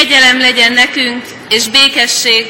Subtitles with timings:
[0.00, 2.46] Kegyelem legyen nekünk, és békesség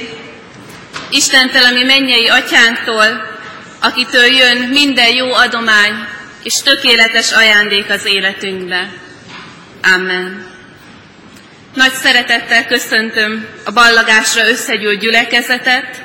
[1.10, 3.38] Istentől, ami mennyei atyánktól,
[3.80, 5.94] akitől jön minden jó adomány
[6.42, 8.92] és tökéletes ajándék az életünkbe.
[9.94, 10.46] Amen.
[11.74, 16.02] Nagy szeretettel köszöntöm a ballagásra összegyűlt gyülekezetet.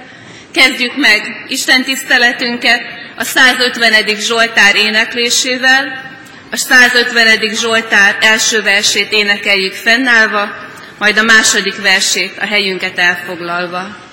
[0.53, 2.81] Kezdjük meg Isten tiszteletünket
[3.15, 3.93] a 150.
[4.19, 6.03] Zsoltár éneklésével.
[6.51, 7.53] A 150.
[7.53, 10.63] Zsoltár első versét énekeljük fennállva,
[10.97, 14.04] majd a második versét a helyünket elfoglalva.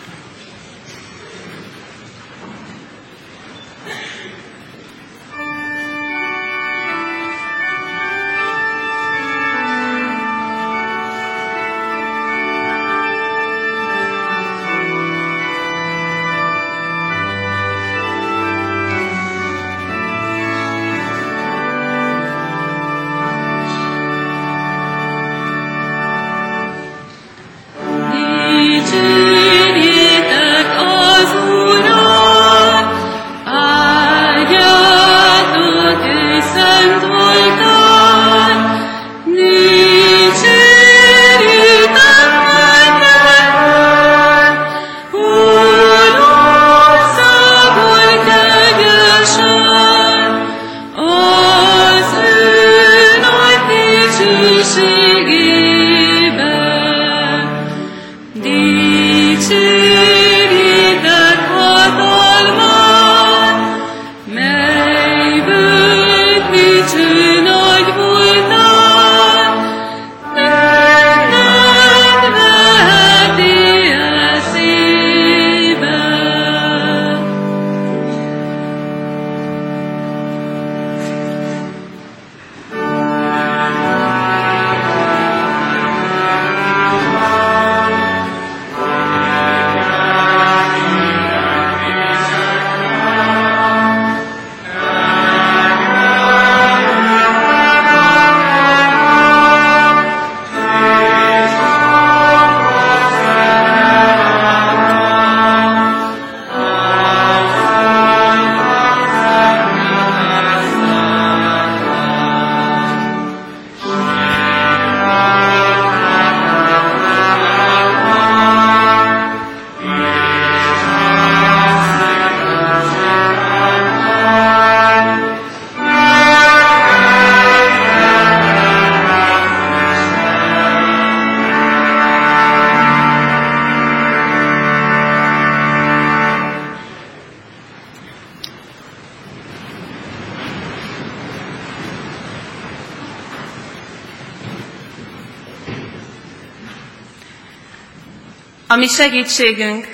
[148.82, 149.87] Ami segítségünk,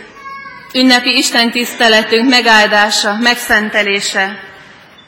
[0.75, 4.39] ünnepi Isten tiszteletünk megáldása, megszentelése,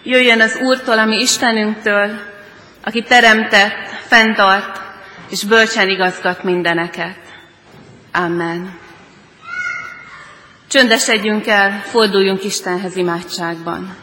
[0.03, 2.21] jöjjön az Úrtól, ami Istenünktől,
[2.85, 3.73] aki teremtett,
[4.07, 4.81] fenntart
[5.31, 7.17] és bölcsen igazgat mindeneket.
[8.13, 8.79] Amen.
[10.69, 13.97] Csöndesedjünk el, forduljunk Istenhez imádságban.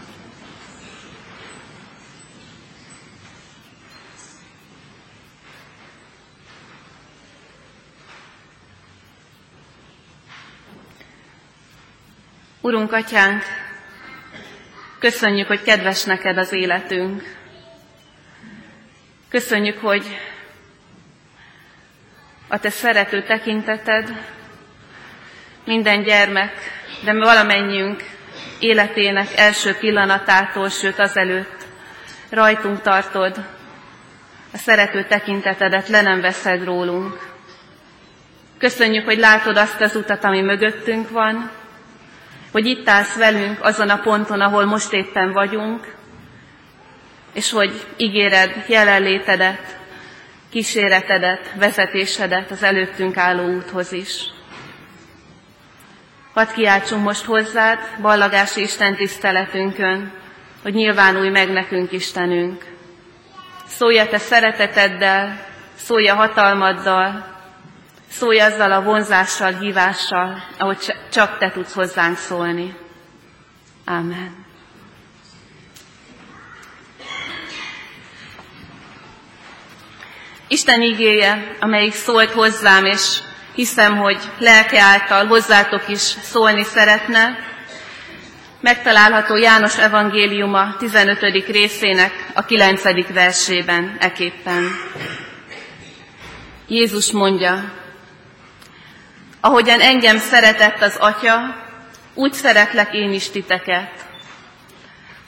[12.67, 13.44] Urunk, Atyánk,
[15.00, 17.23] köszönjük, hogy kedves neked az életünk.
[19.29, 20.19] Köszönjük, hogy
[22.47, 24.23] a te szerető tekinteted
[25.66, 26.51] minden gyermek,
[27.03, 28.03] de valamennyiünk
[28.59, 31.66] életének első pillanatától, sőt azelőtt
[32.29, 33.38] rajtunk tartod,
[34.53, 37.29] a szerető tekintetedet le nem veszed rólunk.
[38.57, 41.56] Köszönjük, hogy látod azt az utat, ami mögöttünk van,
[42.52, 45.96] hogy itt állsz velünk azon a ponton, ahol most éppen vagyunk,
[47.34, 49.78] és hogy ígéred jelenlétedet,
[50.50, 54.36] kíséretedet, vezetésedet az előttünk álló úthoz is.
[56.33, 60.12] Hadd kiáltsunk most hozzád ballagási Isten tiszteletünkön,
[60.63, 62.66] hogy nyilvánulj meg nekünk Istenünk.
[63.68, 65.45] Szólj a te szereteteddel,
[65.75, 67.37] szólj a hatalmaddal,
[68.09, 72.75] Szólj azzal a vonzással, hívással, ahogy csak te tudsz hozzánk szólni.
[73.86, 74.45] Amen.
[80.48, 83.19] Isten igéje, amelyik szólt hozzám, és
[83.56, 87.38] hiszem, hogy lelke által hozzátok is szólni szeretne,
[88.62, 91.19] megtalálható János evangéliuma 15.
[91.48, 93.13] részének a 9.
[93.13, 94.63] versében eképpen.
[96.68, 97.71] Jézus mondja,
[99.39, 101.56] Ahogyan engem szeretett az Atya,
[102.13, 104.06] úgy szeretlek én is titeket.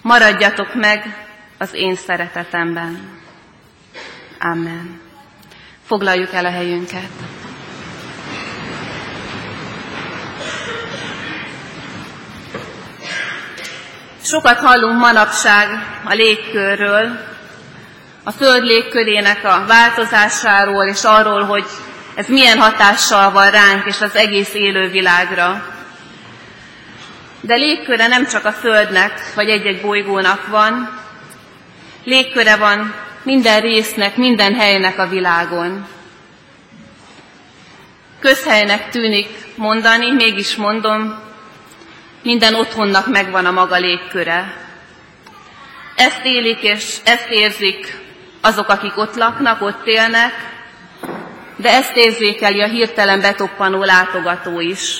[0.01, 1.27] Maradjatok meg
[1.57, 3.19] az én szeretetemben.
[4.39, 5.01] Amen.
[5.85, 7.09] Foglaljuk el a helyünket.
[14.21, 15.67] Sokat hallunk manapság
[16.03, 17.19] a légkörről,
[18.23, 21.65] a Föld légkörének a változásáról, és arról, hogy
[22.19, 25.65] ez milyen hatással van ránk és az egész élővilágra.
[27.41, 30.99] De légköre nem csak a Földnek vagy egy-egy bolygónak van,
[32.03, 32.93] légköre van
[33.23, 35.87] minden résznek, minden helynek a világon.
[38.19, 41.19] Közhelynek tűnik mondani, mégis mondom,
[42.23, 44.53] minden otthonnak megvan a maga légköre.
[45.95, 47.97] Ezt élik és ezt érzik
[48.41, 50.57] azok, akik ott laknak, ott élnek,
[51.61, 54.97] de ezt érzékeli a hirtelen betoppanó látogató is,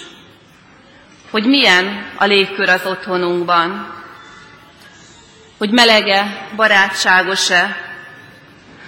[1.32, 3.94] hogy milyen a légkör az otthonunkban,
[5.58, 7.78] hogy melege, barátságos-e,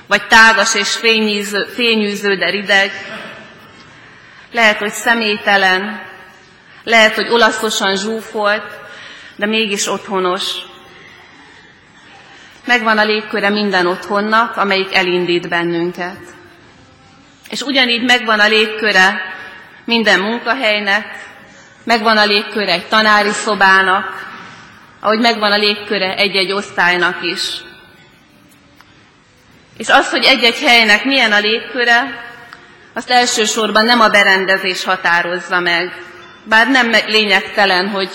[0.08, 2.92] vagy tágas és fényűző, fényűző, de rideg,
[4.52, 6.02] lehet, hogy személytelen,
[6.84, 8.80] lehet, hogy olaszosan zsúfolt,
[9.36, 10.56] de mégis otthonos.
[12.66, 16.40] Megvan a légköre minden otthonnak, amelyik elindít bennünket.
[17.52, 19.22] És ugyanígy megvan a légköre
[19.86, 21.06] minden munkahelynek,
[21.84, 24.30] megvan a légköre egy tanári szobának,
[25.00, 27.42] ahogy megvan a légköre egy-egy osztálynak is.
[29.78, 32.30] És az, hogy egy-egy helynek milyen a légköre,
[32.94, 36.04] azt elsősorban nem a berendezés határozza meg.
[36.44, 38.10] Bár nem lényegtelen, hogy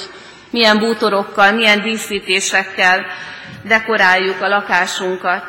[0.51, 3.07] milyen bútorokkal, milyen díszítésekkel
[3.63, 5.45] dekoráljuk a lakásunkat.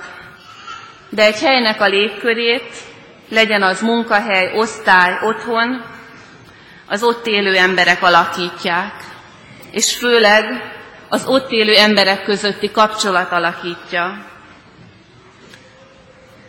[1.10, 2.87] De egy helynek a légkörét,
[3.29, 5.83] legyen az munkahely, osztály, otthon,
[6.88, 8.94] az ott élő emberek alakítják.
[9.71, 10.45] És főleg
[11.09, 14.25] az ott élő emberek közötti kapcsolat alakítja.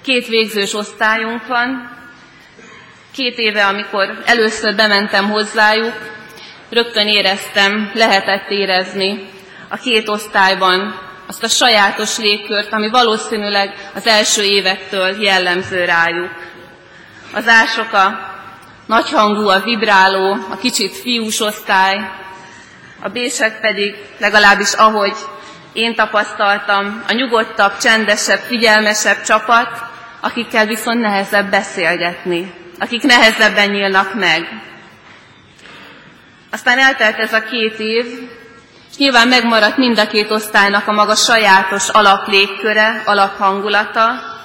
[0.03, 1.97] Két végzős osztályunk van.
[3.13, 5.95] Két éve, amikor először bementem hozzájuk,
[6.71, 9.29] rögtön éreztem, lehetett érezni
[9.69, 16.31] a két osztályban azt a sajátos légkört, ami valószínűleg az első évektől jellemző rájuk.
[17.33, 18.19] Az ások a
[18.87, 22.11] nagyhangú, a vibráló, a kicsit fiús osztály,
[23.03, 25.17] a bések pedig legalábbis ahogy
[25.73, 29.69] én tapasztaltam, a nyugodtabb, csendesebb, figyelmesebb csapat,
[30.21, 34.63] akikkel viszont nehezebb beszélgetni, akik nehezebben nyílnak meg.
[36.51, 38.07] Aztán eltelt ez a két év,
[38.91, 44.37] és nyilván megmaradt mind a két osztálynak a maga sajátos alaplégköre, alaphangulata,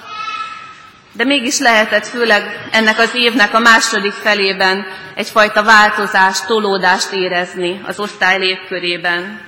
[1.16, 8.00] de mégis lehetett főleg ennek az évnek a második felében egyfajta változást, tolódást érezni az
[8.00, 9.40] osztály légkörében.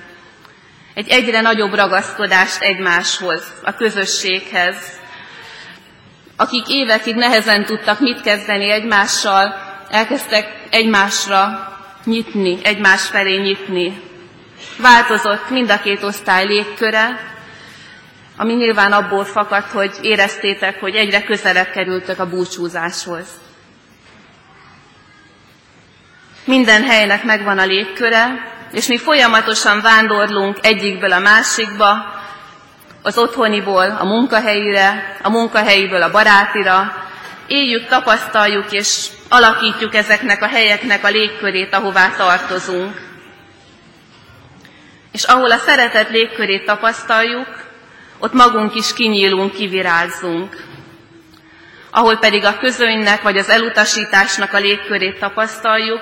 [0.93, 4.75] Egy egyre nagyobb ragaszkodást egymáshoz, a közösséghez.
[6.35, 9.55] Akik évekig nehezen tudtak mit kezdeni egymással,
[9.89, 11.71] elkezdtek egymásra
[12.03, 14.01] nyitni, egymás felé nyitni.
[14.77, 17.35] Változott mind a két osztály légköre,
[18.37, 23.27] ami nyilván abból fakadt, hogy éreztétek, hogy egyre közelebb kerültök a búcsúzáshoz.
[26.45, 32.15] Minden helynek megvan a légköre, és mi folyamatosan vándorlunk egyikből a másikba,
[33.01, 36.93] az otthoniból a munkahelyire, a munkahelyiből a barátira,
[37.47, 42.95] éljük, tapasztaljuk és alakítjuk ezeknek a helyeknek a légkörét, ahová tartozunk.
[45.11, 47.66] És ahol a szeretet légkörét tapasztaljuk,
[48.19, 50.63] ott magunk is kinyílunk, kivirázzunk.
[51.91, 56.01] Ahol pedig a közönynek vagy az elutasításnak a légkörét tapasztaljuk,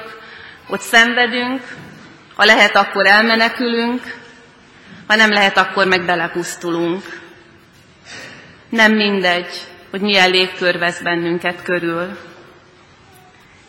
[0.68, 1.62] ott szenvedünk,
[2.36, 4.02] ha lehet, akkor elmenekülünk,
[5.08, 7.04] ha nem lehet, akkor meg belepusztulunk.
[8.70, 9.48] Nem mindegy,
[9.92, 12.18] hogy milyen légkör vesz bennünket körül.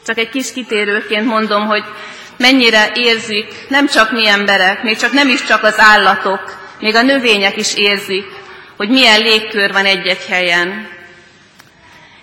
[0.07, 1.85] Csak egy kis kitérőként mondom, hogy
[2.37, 7.03] mennyire érzik nem csak mi emberek, még csak nem is csak az állatok, még a
[7.03, 8.25] növények is érzik,
[8.77, 10.89] hogy milyen légkör van egy-egy helyen.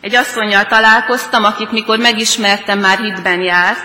[0.01, 3.83] Egy asszonyjal találkoztam, akit mikor megismertem, már hitben járt,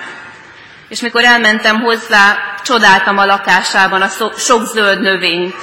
[0.88, 5.54] és mikor elmentem hozzá, csodáltam a lakásában a sok zöld növényt.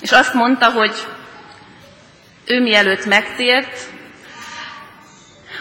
[0.00, 0.92] És azt mondta, hogy
[2.44, 3.78] ő mielőtt megtért,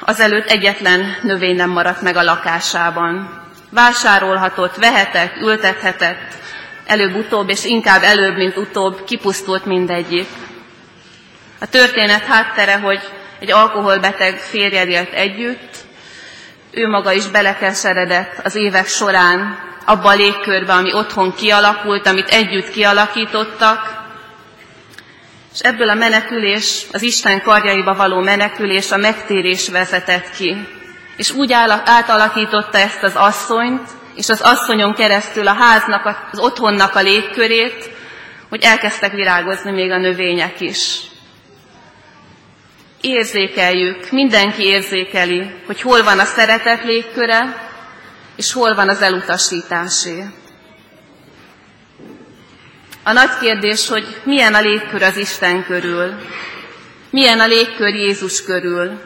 [0.05, 3.41] azelőtt egyetlen növény nem maradt meg a lakásában.
[3.69, 6.33] Vásárolhatott, vehetett, ültethetett,
[6.85, 10.27] előbb-utóbb, és inkább előbb, mint utóbb kipusztult mindegyik.
[11.59, 12.99] A történet háttere, hogy
[13.39, 15.75] egy alkoholbeteg férjed élt együtt,
[16.71, 22.69] ő maga is belekeseredett az évek során abba a légkörbe, ami otthon kialakult, amit együtt
[22.71, 23.99] kialakítottak,
[25.53, 30.67] és ebből a menekülés, az Isten karjaiba való menekülés, a megtérés vezetett ki.
[31.17, 31.53] És úgy
[31.85, 37.89] átalakította ezt az asszonyt, és az asszonyon keresztül a háznak, az otthonnak a légkörét,
[38.49, 40.99] hogy elkezdtek virágozni még a növények is.
[43.01, 47.69] Érzékeljük, mindenki érzékeli, hogy hol van a szeretet légköre,
[48.35, 50.25] és hol van az elutasításé.
[53.03, 56.13] A nagy kérdés, hogy milyen a légkör az Isten körül,
[57.09, 58.99] milyen a légkör Jézus körül.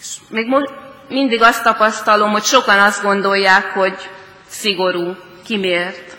[0.00, 0.70] És még most
[1.08, 4.10] mindig azt tapasztalom, hogy sokan azt gondolják, hogy
[4.48, 6.16] szigorú, kimért.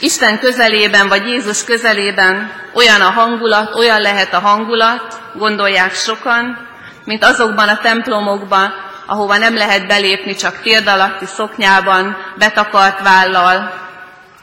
[0.00, 6.68] Isten közelében, vagy Jézus közelében olyan a hangulat, olyan lehet a hangulat, gondolják sokan,
[7.04, 8.72] mint azokban a templomokban,
[9.06, 13.72] ahova nem lehet belépni csak térd alatti szoknyában, betakart vállal,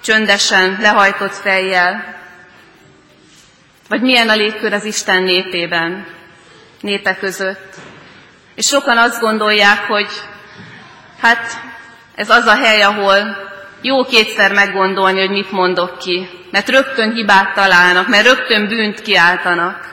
[0.03, 2.15] csöndesen, lehajtott fejjel.
[3.89, 6.05] Vagy milyen a légkör az Isten népében,
[6.81, 7.75] népe között.
[8.55, 10.09] És sokan azt gondolják, hogy
[11.19, 11.61] hát
[12.15, 13.37] ez az a hely, ahol
[13.81, 19.91] jó kétszer meggondolni, hogy mit mondok ki, mert rögtön hibát találnak, mert rögtön bűnt kiáltanak.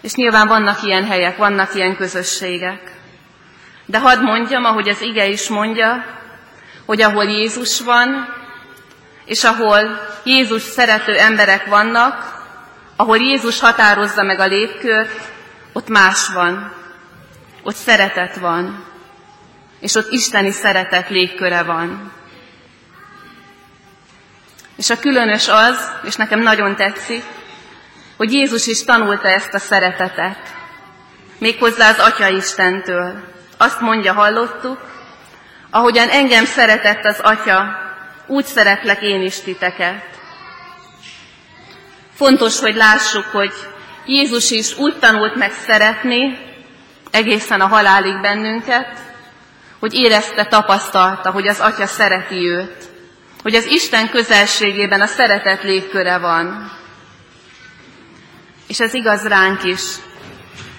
[0.00, 2.80] És nyilván vannak ilyen helyek, vannak ilyen közösségek.
[3.86, 6.04] De hadd mondjam, ahogy az ige is mondja,
[6.86, 8.34] hogy ahol Jézus van,
[9.24, 12.44] és ahol Jézus szerető emberek vannak,
[12.96, 15.20] ahol Jézus határozza meg a légkört,
[15.72, 16.75] ott más van.
[17.66, 18.84] Ott szeretet van.
[19.80, 22.12] És ott isteni szeretet légköre van.
[24.76, 27.24] És a különös az, és nekem nagyon tetszik,
[28.16, 30.38] hogy Jézus is tanulta ezt a szeretetet.
[31.38, 33.24] Méghozzá az Atya Istentől.
[33.56, 34.78] Azt mondja, hallottuk,
[35.70, 37.78] ahogyan engem szeretett az Atya,
[38.26, 40.04] úgy szeretlek én is titeket.
[42.14, 43.52] Fontos, hogy lássuk, hogy
[44.04, 46.54] Jézus is úgy tanult meg szeretni,
[47.16, 48.98] egészen a halálig bennünket,
[49.78, 52.88] hogy érezte, tapasztalta, hogy az Atya szereti őt,
[53.42, 56.72] hogy az Isten közelségében a szeretet légköre van.
[58.66, 59.80] És ez igaz ránk is.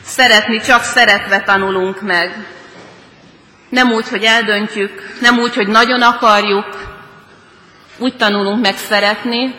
[0.04, 2.48] Szeretni csak szeretve tanulunk meg.
[3.70, 6.66] Nem úgy, hogy eldöntjük, nem úgy, hogy nagyon akarjuk,
[7.98, 9.56] úgy tanulunk meg szeretni,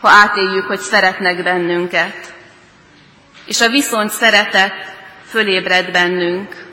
[0.00, 2.34] ha átéljük, hogy szeretnek bennünket.
[3.44, 4.97] És a viszont szeretet
[5.28, 6.66] fölébred bennünk.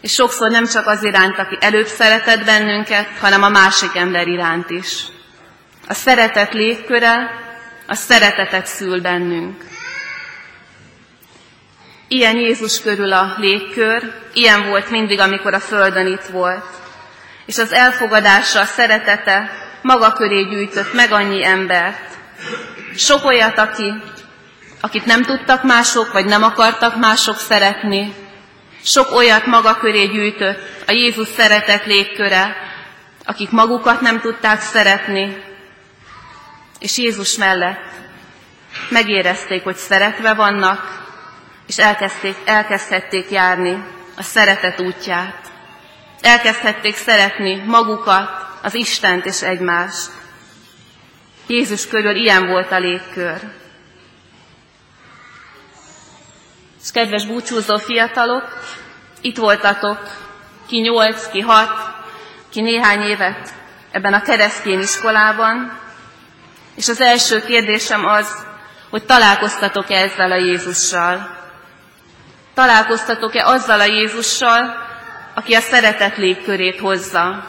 [0.00, 4.70] És sokszor nem csak az iránt, aki előbb szeretett bennünket, hanem a másik ember iránt
[4.70, 5.04] is.
[5.88, 7.30] A szeretet légköre,
[7.86, 9.64] a szeretetet szül bennünk.
[12.08, 16.64] Ilyen Jézus körül a légkör, ilyen volt mindig, amikor a Földön itt volt.
[17.46, 19.50] És az elfogadása, a szeretete
[19.82, 22.18] maga köré gyűjtött meg annyi embert.
[22.96, 23.92] Sok olyat, aki,
[24.84, 28.14] akit nem tudtak mások, vagy nem akartak mások szeretni.
[28.84, 32.56] Sok olyat maga köré gyűjtött a Jézus szeretet légköre,
[33.24, 35.42] akik magukat nem tudták szeretni,
[36.78, 37.90] és Jézus mellett
[38.88, 41.02] megérezték, hogy szeretve vannak,
[41.66, 43.84] és elkezdték, elkezdhették járni
[44.16, 45.50] a szeretet útját.
[46.20, 48.30] Elkezdhették szeretni magukat,
[48.62, 50.10] az Istent és egymást.
[51.46, 53.61] Jézus körül ilyen volt a légkör.
[56.82, 58.42] És kedves búcsúzó fiatalok,
[59.20, 59.98] itt voltatok,
[60.66, 61.70] ki nyolc, ki hat,
[62.50, 63.54] ki néhány évet
[63.90, 65.78] ebben a keresztény iskolában,
[66.74, 68.46] és az első kérdésem az,
[68.90, 71.36] hogy találkoztatok-e ezzel a Jézussal?
[72.54, 74.74] Találkoztatok-e azzal a Jézussal,
[75.34, 77.44] aki a szeretet légkörét hozza,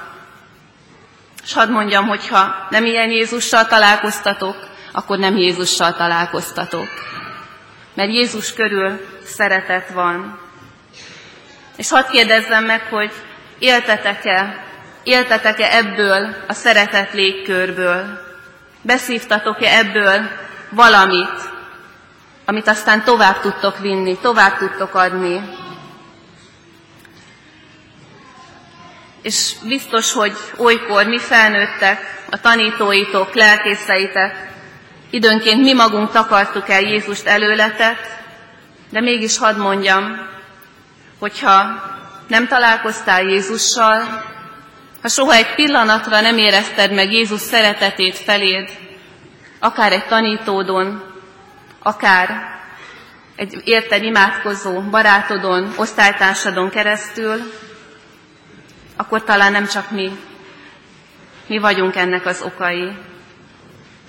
[1.43, 4.55] és hadd mondjam, hogy ha nem ilyen Jézussal találkoztatok,
[4.91, 6.87] akkor nem Jézussal találkoztatok.
[7.93, 8.99] Mert Jézus körül
[9.35, 10.39] szeretet van.
[11.75, 13.11] És hadd kérdezzem meg, hogy
[13.59, 14.63] éltetek-e,
[15.03, 18.21] éltetek-e ebből a szeretet légkörből?
[18.81, 20.29] Beszívtatok-e ebből
[20.69, 21.51] valamit,
[22.45, 25.41] amit aztán tovább tudtok vinni, tovább tudtok adni?
[29.23, 34.51] és biztos, hogy olykor mi felnőttek, a tanítóitok, lelkészeitek,
[35.09, 37.97] időnként mi magunk takartuk el Jézust előletek,
[38.93, 40.27] de mégis hadd mondjam,
[41.19, 41.83] hogyha
[42.27, 44.23] nem találkoztál Jézussal,
[45.01, 48.69] ha soha egy pillanatra nem érezted meg Jézus szeretetét feléd,
[49.59, 51.03] akár egy tanítódon,
[51.79, 52.29] akár
[53.35, 57.51] egy érted imádkozó barátodon, osztálytársadon keresztül,
[58.95, 60.11] akkor talán nem csak mi,
[61.47, 62.91] mi vagyunk ennek az okai.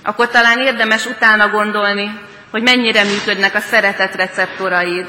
[0.02, 2.20] Akkor talán érdemes utána gondolni,
[2.54, 5.06] hogy mennyire működnek a szeretet receptoraid,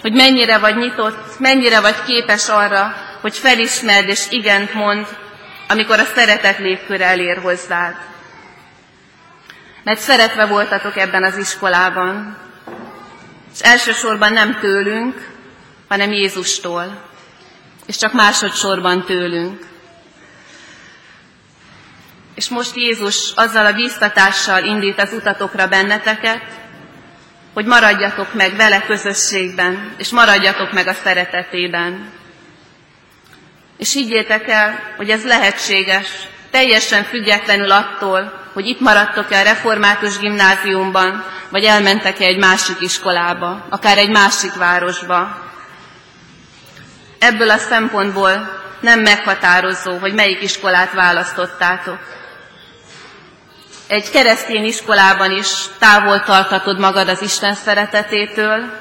[0.00, 5.06] hogy mennyire vagy nyitott, mennyire vagy képes arra, hogy felismerd és igent mond,
[5.68, 7.94] amikor a szeretet légkör elér hozzád.
[9.84, 12.36] Mert szeretve voltatok ebben az iskolában,
[13.54, 15.28] és elsősorban nem tőlünk,
[15.88, 17.02] hanem Jézustól,
[17.86, 19.66] és csak másodszorban tőlünk.
[22.34, 26.59] És most Jézus azzal a bíztatással indít az utatokra benneteket,
[27.54, 32.10] hogy maradjatok meg vele közösségben, és maradjatok meg a szeretetében.
[33.78, 36.08] És higgyétek el, hogy ez lehetséges,
[36.50, 43.98] teljesen függetlenül attól, hogy itt maradtok-e a református gimnáziumban, vagy elmentek-e egy másik iskolába, akár
[43.98, 45.48] egy másik városba.
[47.18, 51.98] Ebből a szempontból nem meghatározó, hogy melyik iskolát választottátok.
[53.90, 58.78] Egy keresztény iskolában is távol tartatod magad az Isten szeretetétől,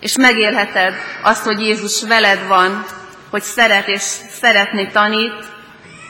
[0.00, 2.84] és megélheted azt, hogy Jézus veled van,
[3.30, 4.00] hogy szeret és
[4.40, 5.44] szeretni tanít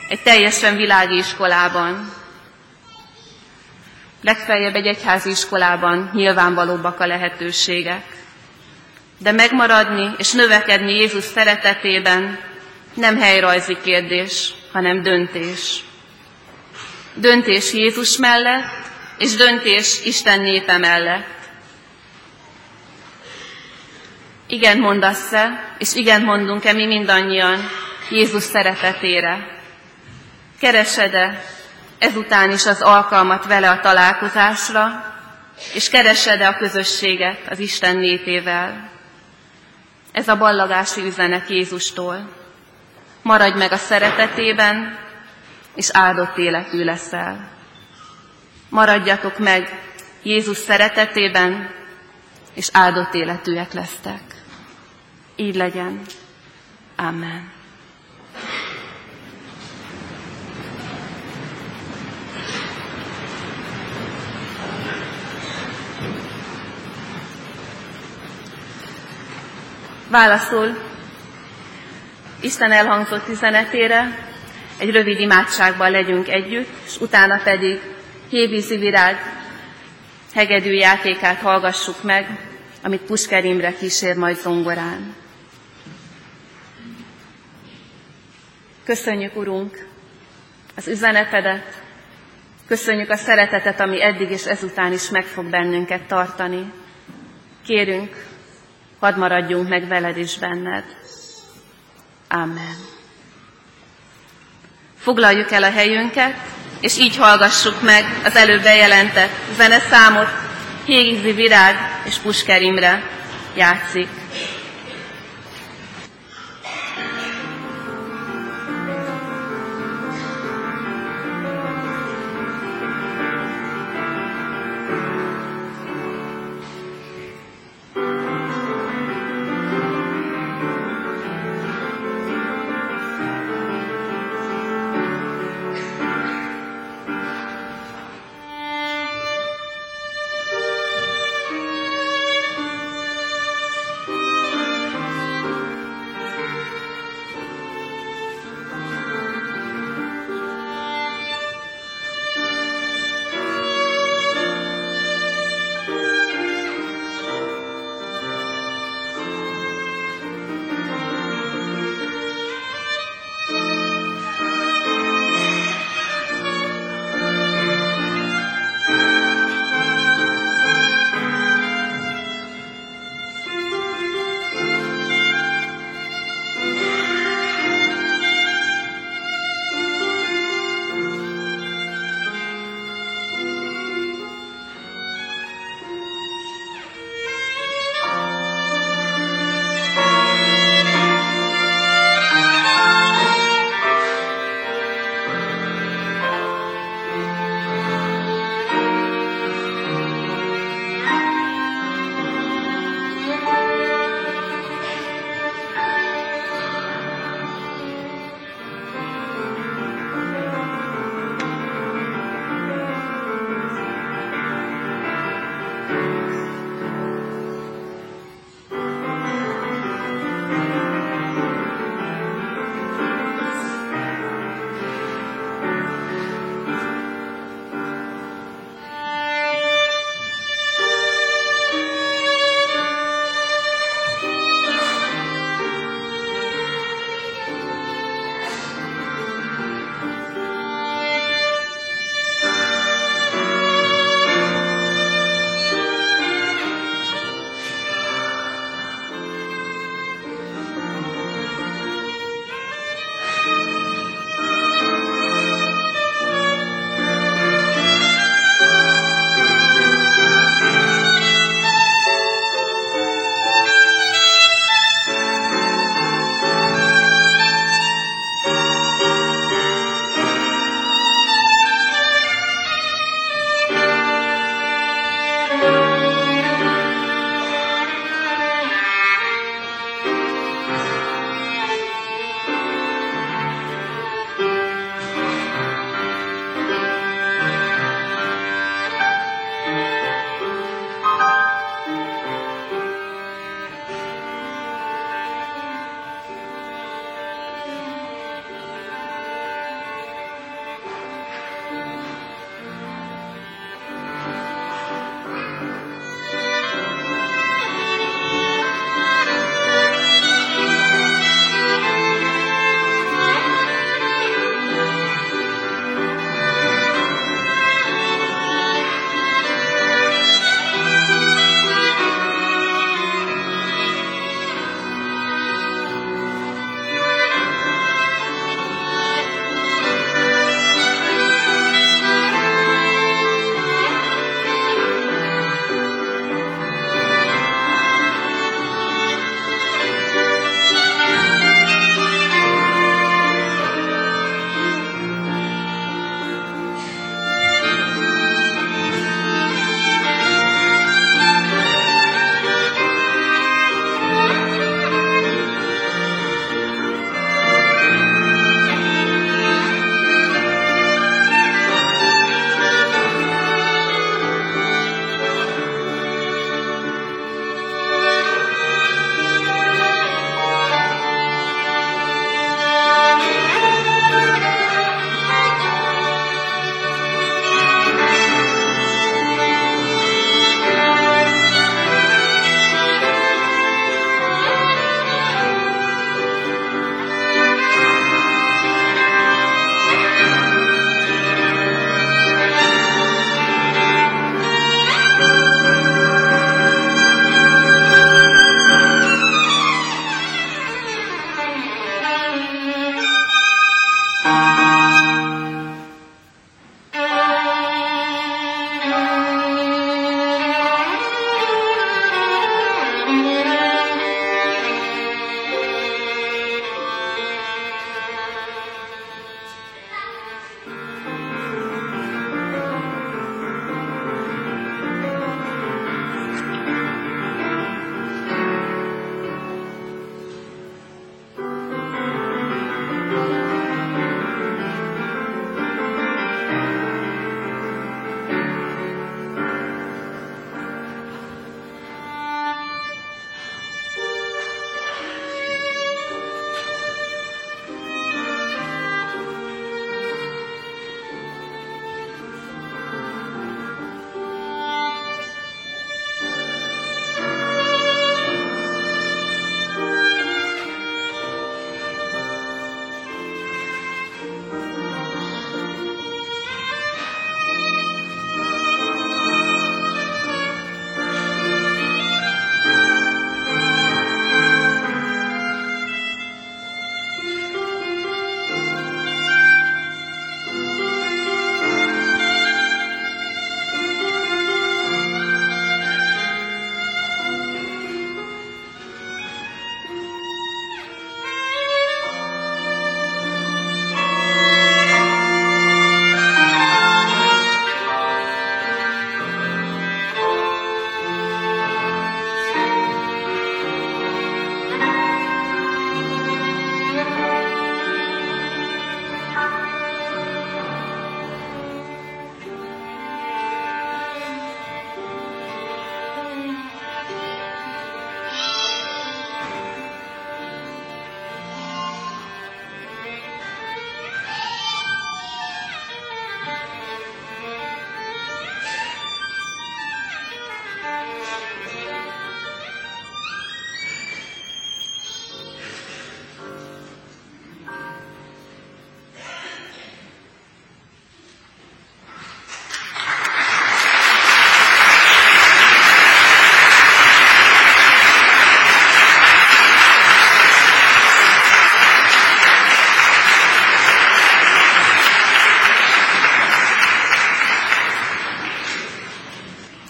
[0.09, 2.13] egy teljesen világi iskolában.
[4.21, 8.05] Legfeljebb egy egyházi iskolában nyilvánvalóbbak a lehetőségek.
[9.17, 12.39] De megmaradni és növekedni Jézus szeretetében
[12.93, 15.83] nem helyrajzi kérdés, hanem döntés.
[17.15, 18.85] Döntés Jézus mellett,
[19.17, 21.27] és döntés Isten népe mellett.
[24.47, 27.69] Igen mondasz-e, és igen mondunk-e mi mindannyian
[28.09, 29.61] Jézus szeretetére?
[30.59, 31.43] Keresed-e
[31.97, 35.13] ezután is az alkalmat vele a találkozásra,
[35.73, 38.89] és keresed-e a közösséget az Isten népével?
[40.11, 42.29] Ez a ballagási üzenet Jézustól.
[43.21, 44.97] Maradj meg a szeretetében,
[45.75, 47.49] és áldott életű leszel.
[48.69, 49.81] Maradjatok meg
[50.23, 51.69] Jézus szeretetében,
[52.53, 54.21] és áldott életűek lesztek.
[55.35, 56.01] Így legyen.
[56.95, 57.51] Amen.
[70.09, 70.91] Válaszol
[72.39, 74.32] Isten elhangzott üzenetére,
[74.77, 77.79] egy rövid imádságban legyünk együtt, és utána pedig
[78.29, 79.15] hévízi virág
[80.33, 82.39] hegedű játékát hallgassuk meg,
[82.83, 85.15] amit Pusker Imre kísér majd zongorán.
[88.83, 89.87] Köszönjük, Urunk,
[90.75, 91.83] az üzenetedet,
[92.67, 96.71] köszönjük a szeretetet, ami eddig és ezután is meg fog bennünket tartani.
[97.65, 98.25] Kérünk,
[98.99, 100.83] hadd maradjunk meg veled is benned.
[102.29, 102.92] Amen.
[105.03, 106.33] Foglaljuk el a helyünket,
[106.79, 110.27] és így hallgassuk meg az előbb bejelentett zeneszámot,
[110.85, 113.03] Hégizi Virág és Pusker Imre
[113.55, 114.07] játszik.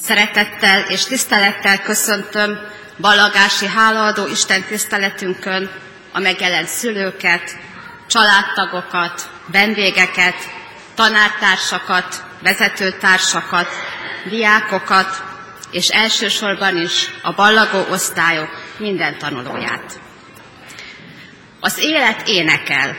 [0.04, 2.60] Szeretettel és tisztelettel köszöntöm
[2.98, 5.72] ballagási hálaadó Isten tiszteletünkön
[6.12, 7.58] a megjelent szülőket,
[8.08, 10.36] családtagokat, vendégeket,
[10.96, 13.68] tanártársakat, vezetőtársakat,
[14.30, 15.24] diákokat,
[15.72, 20.00] és elsősorban is a ballagó osztályok minden tanulóját.
[21.60, 22.96] Az élet énekel,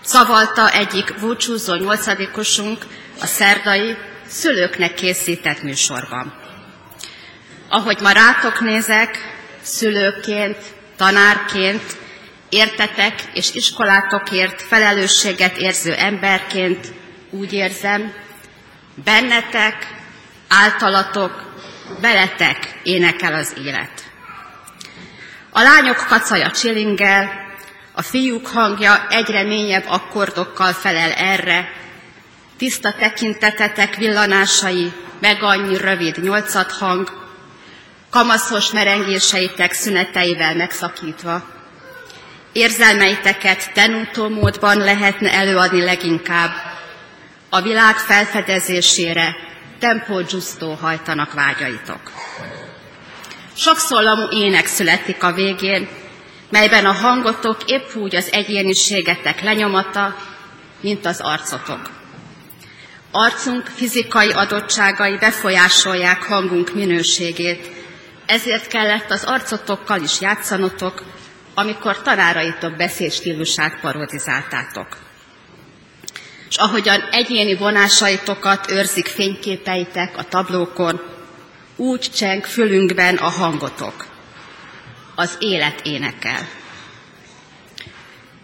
[0.00, 2.86] szavalta egyik búcsúzó nyolcadikosunk
[3.20, 3.96] a szerdai
[4.32, 6.34] szülőknek készített műsorban.
[7.68, 10.56] Ahogy ma rátok nézek, szülőként,
[10.96, 11.82] tanárként,
[12.48, 16.86] értetek és iskolátokért felelősséget érző emberként
[17.30, 18.12] úgy érzem,
[19.04, 19.86] bennetek,
[20.48, 21.54] általatok,
[22.00, 24.10] veletek énekel az élet.
[25.50, 27.30] A lányok kacaja csilingel,
[27.92, 31.81] a fiúk hangja egyre mélyebb akkordokkal felel erre,
[32.62, 37.08] tiszta tekintetetek villanásai, meg annyi rövid nyolcat hang,
[38.10, 41.42] kamaszos merengéseitek szüneteivel megszakítva.
[42.52, 46.50] Érzelmeiteket tenútó módban lehetne előadni leginkább.
[47.48, 49.36] A világ felfedezésére
[49.78, 52.12] tempó giusto hajtanak vágyaitok.
[53.56, 55.88] Sok szólamú ének születik a végén,
[56.50, 60.16] melyben a hangotok épp úgy az egyéniségetek lenyomata,
[60.80, 62.00] mint az arcotok.
[63.14, 67.70] Arcunk fizikai adottságai befolyásolják hangunk minőségét,
[68.26, 71.04] ezért kellett az arcotokkal is játszanotok,
[71.54, 74.96] amikor tanáraitok beszédstílusát parodizáltátok.
[76.48, 81.00] És ahogyan egyéni vonásaitokat őrzik fényképeitek a tablókon,
[81.76, 84.06] úgy cseng fülünkben a hangotok.
[85.14, 86.48] Az élet énekel.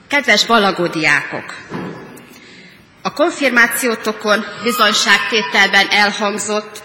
[0.09, 1.54] Kedves balagódiákok!
[3.08, 6.82] A konfirmációtokon bizonyságtételben elhangzott,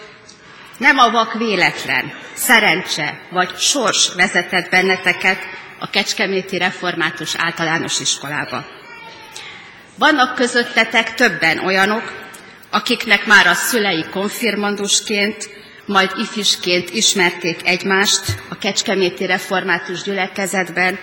[0.77, 5.39] nem a vak véletlen, szerencse vagy sors vezetett benneteket
[5.79, 8.65] a Kecskeméti Református Általános Iskolába.
[9.97, 12.13] Vannak közöttetek többen olyanok,
[12.71, 15.49] akiknek már a szülei konfirmandusként,
[15.86, 20.99] majd ifisként ismerték egymást a Kecskeméti Református gyülekezetben,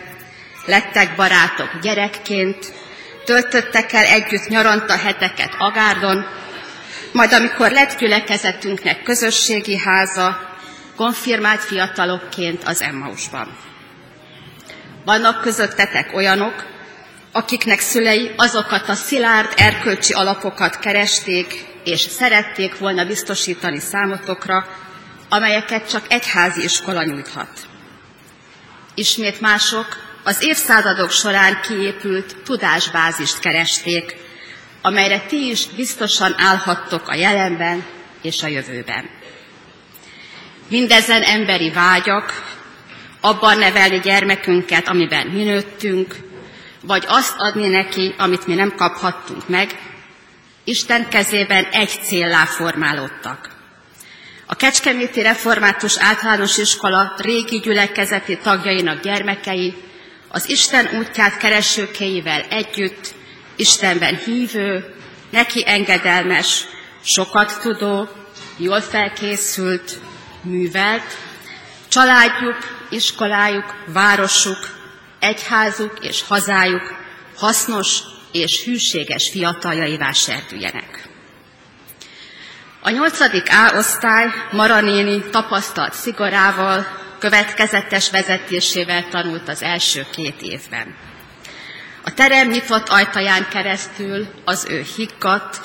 [0.66, 2.72] lettek barátok gyerekként,
[3.30, 6.26] töltöttek el együtt nyaranta heteket Agárdon,
[7.12, 10.56] majd amikor lett gyülekezetünknek közösségi háza,
[10.96, 13.56] konfirmált fiatalokként az Emmausban.
[15.04, 16.66] Vannak közöttetek olyanok,
[17.32, 24.66] akiknek szülei azokat a szilárd erkölcsi alapokat keresték, és szerették volna biztosítani számotokra,
[25.28, 27.50] amelyeket csak egyházi iskola nyújthat.
[28.94, 34.16] Ismét mások az évszázadok során kiépült tudásbázist keresték,
[34.82, 37.84] amelyre ti is biztosan állhattok a jelenben
[38.22, 39.10] és a jövőben.
[40.68, 42.58] Mindezen emberi vágyak,
[43.20, 46.16] abban nevelni gyermekünket, amiben mi nőttünk,
[46.80, 49.78] vagy azt adni neki, amit mi nem kaphattunk meg,
[50.64, 53.48] Isten kezében egy céllá formálódtak.
[54.46, 59.74] A Kecskeméti Református Általános Iskola régi gyülekezeti tagjainak gyermekei
[60.32, 63.14] az Isten útját keresőkéivel együtt
[63.56, 64.94] Istenben hívő,
[65.30, 66.64] neki engedelmes,
[67.02, 68.08] sokat tudó,
[68.56, 69.98] jól felkészült,
[70.42, 71.16] művelt,
[71.88, 72.56] családjuk,
[72.90, 74.68] iskolájuk, városuk,
[75.18, 76.94] egyházuk és hazájuk
[77.36, 77.98] hasznos
[78.32, 81.08] és hűséges fiataljaivá serdüljenek.
[82.82, 90.94] A nyolcadik A osztály Maranéni tapasztalt szigorával, következetes vezetésével tanult az első két évben.
[92.04, 95.60] A terem nyitott ajtaján keresztül az ő higgadt,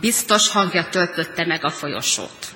[0.00, 2.46] biztos hangja töltötte meg a folyosót.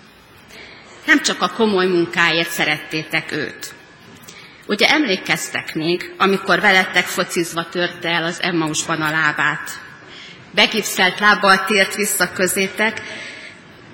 [1.06, 3.74] Nem csak a komoly munkáért szerettétek őt.
[4.66, 9.70] Ugye emlékeztek még, amikor velettek focizva törte el az Emmausban a lábát.
[10.50, 13.02] Begipszelt lábbal tért vissza közétek,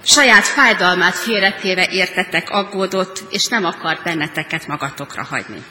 [0.03, 5.65] saját fájdalmát félretéve értetek aggódott, és nem akart benneteket magatokra hagyni.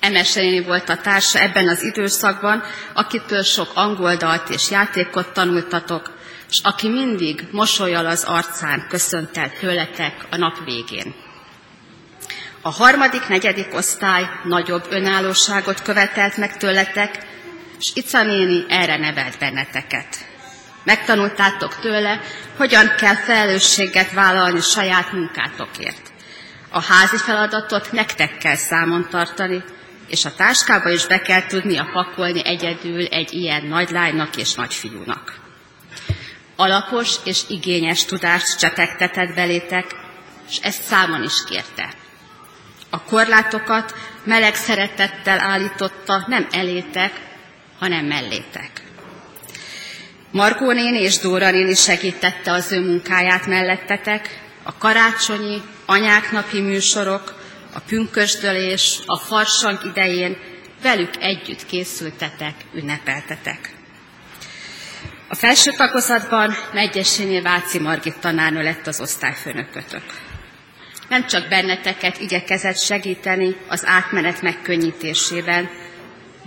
[0.00, 2.62] Emesenéni volt a társa ebben az időszakban,
[2.94, 6.12] akitől sok angoldalt és játékot tanultatok,
[6.50, 11.14] és aki mindig mosolyal az arcán köszönt el tőletek a nap végén.
[12.62, 17.26] A harmadik, negyedik osztály nagyobb önállóságot követelt meg tőletek,
[17.78, 20.31] és Ica néni erre nevelt benneteket.
[20.84, 22.20] Megtanultátok tőle,
[22.56, 26.12] hogyan kell felelősséget vállalni saját munkátokért.
[26.70, 29.64] A házi feladatot nektek kell számon tartani,
[30.06, 35.40] és a táskába is be kell tudnia pakolni egyedül egy ilyen nagylánynak és nagyfiúnak.
[36.56, 39.94] Alapos és igényes tudást csepegtetett belétek,
[40.48, 41.92] és ezt számon is kérte.
[42.90, 47.12] A korlátokat meleg szeretettel állította nem elétek,
[47.78, 48.70] hanem mellétek.
[50.32, 57.40] Margó néni és Dóra néni segítette az ő munkáját mellettetek, a karácsonyi, anyák napi műsorok,
[57.74, 60.36] a pünkösdölés, a farsang idején
[60.82, 63.74] velük együtt készültetek, ünnepeltetek.
[65.28, 70.04] A felső tagozatban Megyesényé Váci Margit tanárnő lett az osztályfőnökötök.
[71.08, 75.70] Nem csak benneteket igyekezett segíteni az átmenet megkönnyítésében,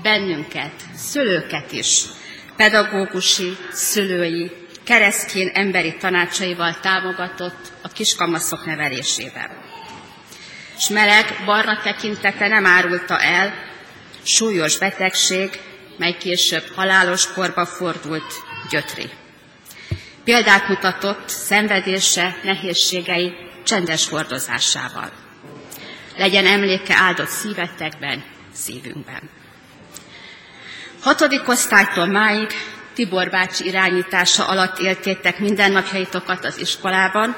[0.02, 2.04] bennünket, szülőket is,
[2.56, 4.52] pedagógusi, szülői,
[4.84, 9.50] keresztjén emberi tanácsaival támogatott a kiskamaszok nevelésében.
[10.78, 13.54] És meleg, barna tekintete nem árulta el,
[14.24, 15.60] súlyos betegség,
[15.98, 18.34] mely később halálos korba fordult
[18.70, 19.10] gyötri.
[20.24, 25.12] Példát mutatott szenvedése, nehézségei csendes hordozásával.
[26.18, 29.30] Legyen emléke áldott szívetekben, szívünkben.
[31.06, 32.48] Hatodik osztálytól máig
[32.94, 37.36] Tibor bácsi irányítása alatt éltétek mindennapjaitokat az iskolában,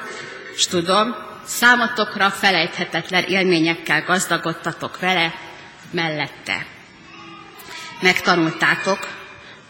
[0.54, 5.34] és tudom, számotokra felejthetetlen élményekkel gazdagodtatok vele,
[5.90, 6.66] mellette.
[8.00, 9.08] Megtanultátok,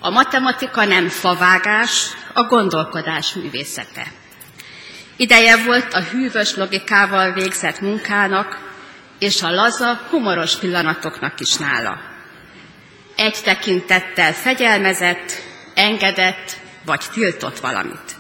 [0.01, 4.07] a matematika nem favágás, a gondolkodás művészete.
[5.17, 8.59] Ideje volt a hűvös logikával végzett munkának,
[9.19, 12.08] és a laza, humoros pillanatoknak is nála.
[13.19, 15.33] Egy tekintettel fegyelmezett,
[15.75, 18.17] engedett vagy tiltott valamit.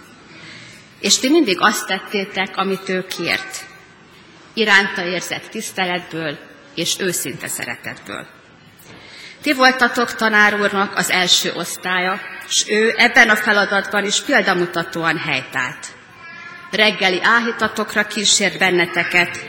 [1.01, 3.65] És ti mindig azt tettétek, amit ő kért.
[4.55, 6.39] Iránta érzett tiszteletből
[6.75, 8.27] és őszinte szeretetből.
[9.43, 15.87] Ti voltatok tanár úrnak az első osztálya, és ő ebben a feladatban is példamutatóan helytált.
[16.71, 19.49] Reggeli áhítatokra kísért benneteket,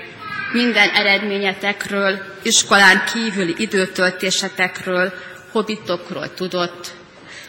[0.51, 5.13] minden eredményetekről, iskolán kívüli időtöltésetekről,
[5.51, 6.93] hobbitokról tudott,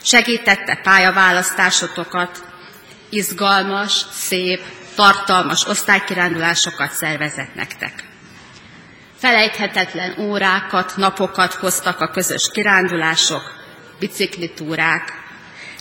[0.02, 2.44] segítette pályaválasztásotokat,
[3.08, 4.60] izgalmas, szép,
[4.94, 8.04] tartalmas osztálykirándulásokat szervezett nektek.
[9.16, 13.42] Felejthetetlen órákat, napokat hoztak a közös kirándulások,
[13.98, 15.12] biciklitúrák,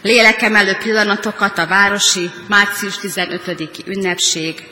[0.01, 4.67] lélekemelő pillanatokat a városi március 15-i ünnepség,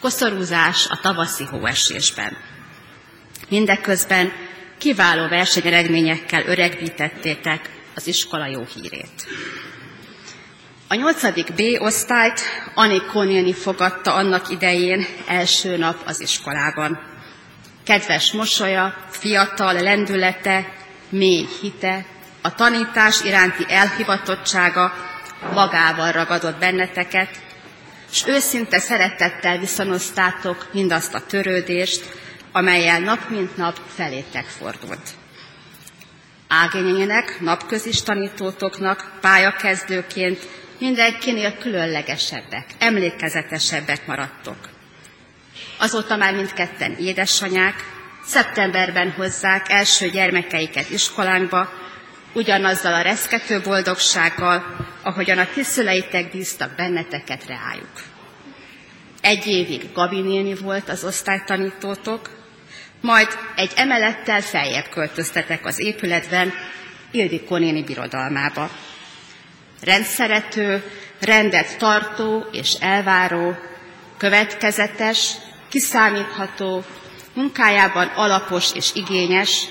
[0.00, 2.36] koszorúzás a tavaszi hóesésben.
[3.48, 4.32] Mindeközben
[4.78, 9.26] kiváló versenyeredményekkel öregbítettétek az iskola jó hírét.
[10.88, 12.40] A nyolcadik B osztályt
[12.74, 17.00] Anikó néni fogadta annak idején első nap az iskolában.
[17.84, 20.72] Kedves mosolya, fiatal lendülete,
[21.08, 22.04] mély hite,
[22.42, 24.92] a tanítás iránti elhivatottsága
[25.52, 27.28] magával ragadott benneteket,
[28.10, 32.04] és őszinte szeretettel viszonoztátok mindazt a törődést,
[32.58, 35.10] amelyel nap mint nap felétek fordult.
[36.48, 40.38] Ágényének, napközis tanítótoknak pályakezdőként
[40.78, 44.56] mindenkinél különlegesebbek, emlékezetesebbek maradtok.
[45.78, 47.74] Azóta már mindketten édesanyák,
[48.24, 51.68] szeptemberben hozzák első gyermekeiket iskolánkba,
[52.32, 54.64] ugyanazzal a reszkető boldogsággal,
[55.02, 58.02] ahogyan a tiszüleitek bíztak benneteket reájuk.
[59.20, 62.37] Egy évig Gabi néni volt az osztálytanítótok,
[63.00, 66.52] majd egy emelettel feljebb költöztetek az épületben
[67.10, 68.70] Ildikó néni birodalmába.
[69.82, 70.82] Rendszerető,
[71.20, 73.56] rendet tartó és elváró,
[74.16, 75.32] következetes,
[75.68, 76.84] kiszámítható,
[77.34, 79.66] munkájában alapos és igényes,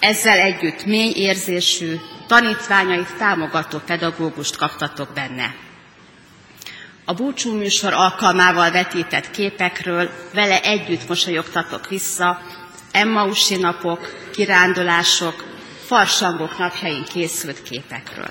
[0.00, 1.94] ezzel együtt mély érzésű,
[2.26, 5.54] tanítványait támogató pedagógust kaptatok benne.
[7.04, 12.40] A búcsú műsor alkalmával vetített képekről vele együtt mosolyogtatok vissza,
[12.94, 15.44] Emmausi napok, kirándulások,
[15.86, 18.30] farsangok napjain készült képekről.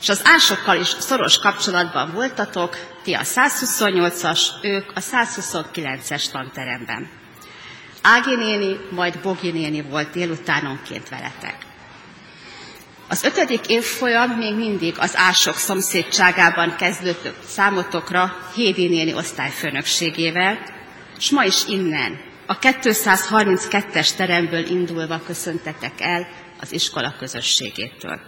[0.00, 7.08] És az ásokkal is szoros kapcsolatban voltatok, ti a 128-as, ők a 129-es tanteremben.
[8.02, 11.56] Ági néni, majd Bogi néni volt délutánonként veletek.
[13.08, 20.58] Az ötödik évfolyam még mindig az ások szomszédságában kezdődött számotokra Hédi néni osztályfőnökségével,
[21.18, 26.28] és ma is innen, a 232-es teremből indulva köszöntetek el
[26.60, 28.20] az iskola közösségétől.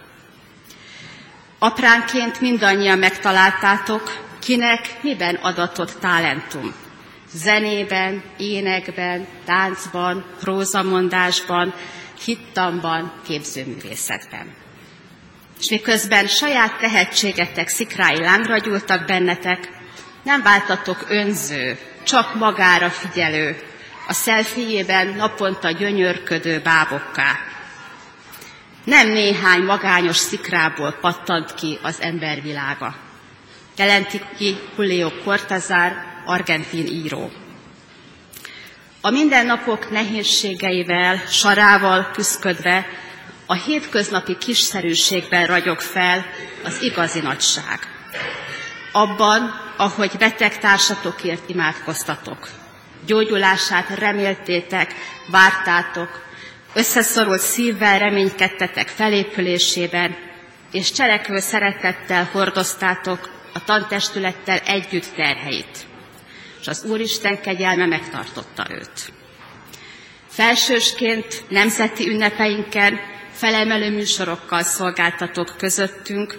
[1.59, 6.73] Apránként mindannyian megtaláltátok, kinek miben adatott talentum.
[7.33, 11.73] Zenében, énekben, táncban, prózamondásban,
[12.25, 14.55] hittamban, képzőművészetben.
[15.59, 19.69] És miközben saját tehetségetek szikrái lángra gyúltak bennetek,
[20.23, 23.71] nem váltatok önző, csak magára figyelő,
[24.07, 27.39] a szelfiében naponta gyönyörködő bábokká.
[28.83, 32.95] Nem néhány magányos szikrából pattant ki az embervilága.
[33.77, 35.91] Jelenti ki Julio Cortázar,
[36.25, 37.31] argentin író.
[39.01, 42.85] A mindennapok nehézségeivel, sarával küzdködve
[43.45, 46.25] a hétköznapi kiszerűségben ragyog fel
[46.63, 47.79] az igazi nagyság.
[48.91, 52.49] Abban, ahogy beteg társatokért imádkoztatok,
[53.05, 54.93] gyógyulását reméltétek,
[55.31, 56.21] vártátok,
[56.73, 60.15] összeszorult szívvel reménykedtetek felépülésében,
[60.71, 65.85] és cselekvő szeretettel hordoztátok a tantestülettel együtt terheit.
[66.61, 69.11] És az Úristen kegyelme megtartotta őt.
[70.29, 72.99] Felsősként nemzeti ünnepeinken
[73.31, 76.37] felemelő műsorokkal szolgáltatok közöttünk,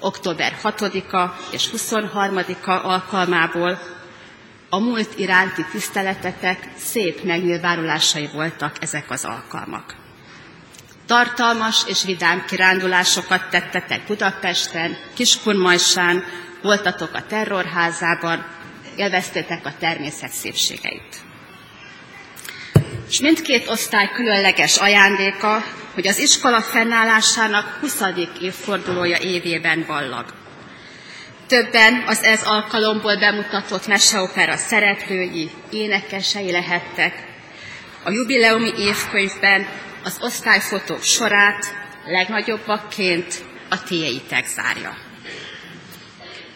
[0.00, 3.95] október 6-a és 23-a alkalmából
[4.68, 9.94] a múlt iránti tiszteletetek szép megnyilvánulásai voltak ezek az alkalmak.
[11.06, 16.24] Tartalmas és vidám kirándulásokat tettetek Budapesten, Kiskunmajsán,
[16.62, 18.46] voltatok a terrorházában,
[18.96, 21.24] élveztétek a természet szépségeit.
[23.08, 25.64] És mindkét osztály különleges ajándéka,
[25.94, 28.02] hogy az iskola fennállásának 20.
[28.40, 30.45] évfordulója évében ballag.
[31.48, 37.26] Többen az ez alkalomból bemutatott meseopera szereplői, énekesei lehettek.
[38.04, 39.66] A jubileumi évkönyvben
[40.04, 41.74] az osztályfotók sorát
[42.06, 44.96] legnagyobbakként a tiéitek zárja.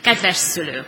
[0.03, 0.87] Kedves szülők!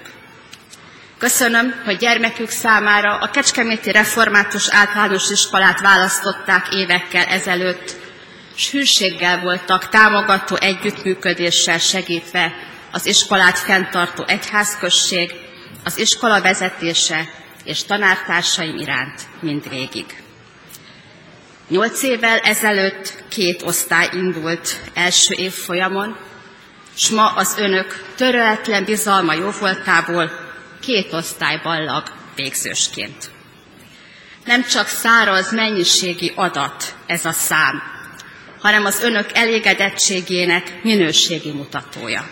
[1.19, 7.97] Köszönöm, hogy gyermekük számára a Kecskeméti Református Általános Iskolát választották évekkel ezelőtt,
[8.55, 12.53] s hűséggel voltak támogató együttműködéssel segítve
[12.93, 15.33] az iskolát fenntartó egyházközség,
[15.85, 17.29] az iskola vezetése
[17.65, 20.23] és tanártársaim iránt mindvégig.
[21.69, 26.17] Nyolc évvel ezelőtt két osztály indult első évfolyamon,
[26.95, 30.31] s ma az önök töröletlen bizalma jóvoltából
[30.81, 32.03] két osztály ballag
[32.35, 33.31] végzősként.
[34.45, 37.83] Nem csak száraz mennyiségi adat ez a szám,
[38.61, 42.29] hanem az önök elégedettségének minőségi mutatója.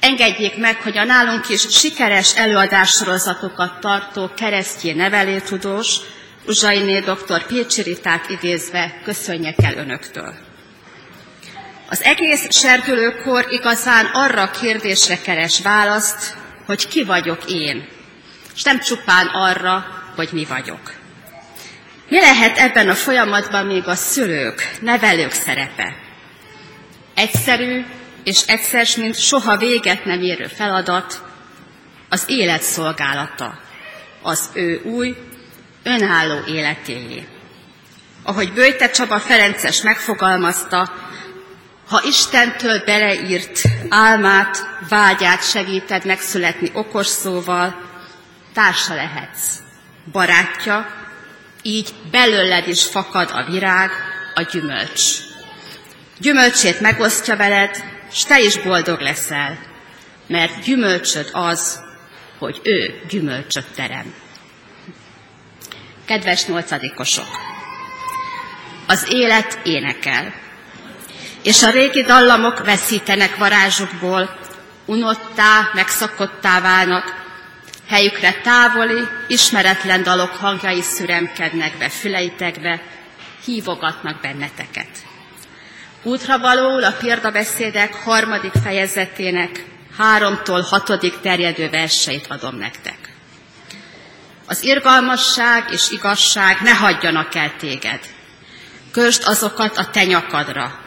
[0.00, 5.96] Engedjék meg, hogy a nálunk is sikeres előadássorozatokat tartó keresztjé nevelétudós,
[6.46, 7.46] Uzsainé dr.
[7.46, 10.34] Pécsi Ritát idézve köszönjek el önöktől.
[11.88, 16.34] Az egész serdülőkor igazán arra a kérdésre keres választ,
[16.66, 17.88] hogy ki vagyok én,
[18.54, 19.86] és nem csupán arra,
[20.16, 20.92] hogy mi vagyok.
[22.08, 25.94] Mi lehet ebben a folyamatban még a szülők, nevelők szerepe?
[27.14, 27.84] Egyszerű
[28.28, 31.22] és egyszer, mint soha véget nem érő feladat,
[32.08, 33.58] az élet szolgálata,
[34.22, 35.16] az ő új,
[35.82, 37.26] önálló életéjé.
[38.22, 40.92] Ahogy Bőjte Csaba Ferences megfogalmazta,
[41.88, 47.80] ha Istentől beleírt álmát, vágyát segíted megszületni okos szóval,
[48.54, 49.58] társa lehetsz,
[50.12, 50.86] barátja,
[51.62, 53.90] így belőled is fakad a virág,
[54.34, 55.02] a gyümölcs.
[56.18, 59.58] Gyümölcsét megosztja veled, s te is boldog leszel,
[60.26, 61.80] mert gyümölcsöd az,
[62.38, 64.14] hogy ő gyümölcsöt terem.
[66.04, 67.26] Kedves nyolcadikosok!
[68.86, 70.34] Az élet énekel,
[71.42, 74.38] és a régi dallamok veszítenek varázsukból,
[74.84, 77.26] unottá, megszakottá válnak,
[77.88, 82.82] helyükre távoli, ismeretlen dalok hangjai szüremkednek be füleitekbe,
[83.44, 85.07] hívogatnak benneteket.
[86.08, 89.64] Útra való a példabeszédek harmadik fejezetének
[89.96, 93.12] háromtól hatodik terjedő verseit adom nektek.
[94.46, 98.00] Az irgalmasság és igazság ne hagyjanak el téged.
[98.92, 100.80] Kösd azokat a te nyakadra,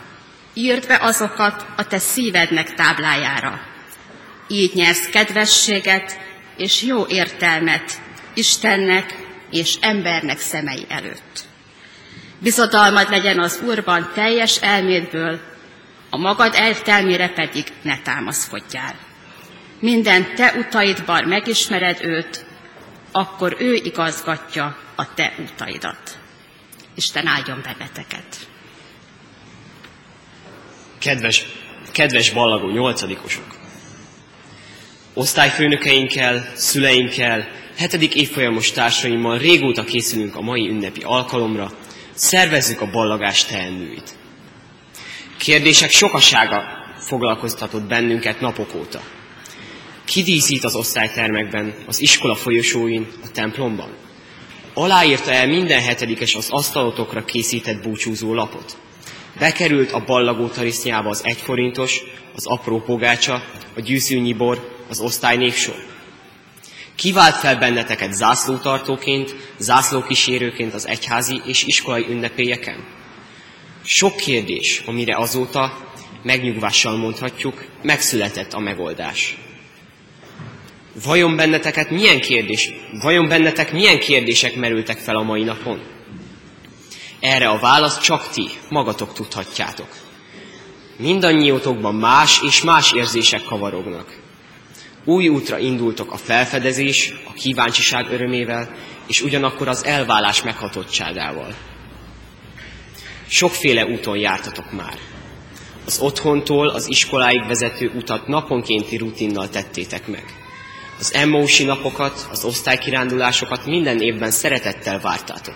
[0.53, 3.61] írd be azokat a te szívednek táblájára.
[4.47, 6.19] Így nyersz kedvességet
[6.57, 7.91] és jó értelmet
[8.33, 9.15] Istennek
[9.51, 11.49] és embernek szemei előtt.
[12.41, 15.39] Bizodalmad legyen az Úrban teljes elmédből,
[16.09, 18.95] a magad eltelmére pedig ne támaszkodjál.
[19.79, 22.45] Minden te utaidban megismered őt,
[23.11, 26.17] akkor ő igazgatja a te utaidat.
[26.95, 28.47] Isten áldjon benneteket!
[30.97, 31.45] Kedves,
[31.91, 33.55] kedves ballagó nyolcadikosok!
[35.13, 41.71] Osztályfőnökeinkkel, szüleinkkel, hetedik évfolyamos társaimmal régóta készülünk a mai ünnepi alkalomra,
[42.13, 44.15] szervezzük a ballagás teendőit.
[45.37, 46.63] Kérdések sokasága
[46.99, 49.01] foglalkoztatott bennünket napok óta.
[50.05, 53.89] Kidíszít az osztálytermekben, az iskola folyosóin, a templomban?
[54.73, 58.77] Aláírta el minden hetedikes az asztalotokra készített búcsúzó lapot.
[59.39, 62.01] Bekerült a ballagó tarisznyába az egyforintos,
[62.35, 63.43] az apró pogácsa,
[63.75, 65.90] a gyűszűnyi bor, az osztály névsor.
[66.95, 72.85] Kivált fel benneteket zászlótartóként, zászlókísérőként az egyházi és iskolai ünnepélyeken?
[73.83, 75.89] Sok kérdés, amire azóta
[76.23, 79.37] megnyugvással mondhatjuk, megszületett a megoldás.
[81.03, 85.81] Vajon benneteket milyen kérdés, vajon bennetek milyen kérdések merültek fel a mai napon?
[87.19, 89.87] Erre a választ csak ti, magatok tudhatjátok.
[90.97, 94.20] Mindannyiótokban más és más érzések kavarognak.
[95.05, 98.75] Új útra indultok a felfedezés, a kíváncsiság örömével,
[99.07, 101.55] és ugyanakkor az elválás meghatottságával.
[103.27, 104.97] Sokféle úton jártatok már.
[105.85, 110.23] Az otthontól az iskoláig vezető utat naponkénti rutinnal tettétek meg.
[110.99, 115.55] Az emmósi napokat, az osztálykirándulásokat minden évben szeretettel vártátok.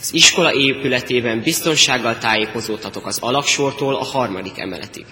[0.00, 5.04] Az iskola épületében biztonsággal tájékozódtatok az alaksortól a harmadik emeletig.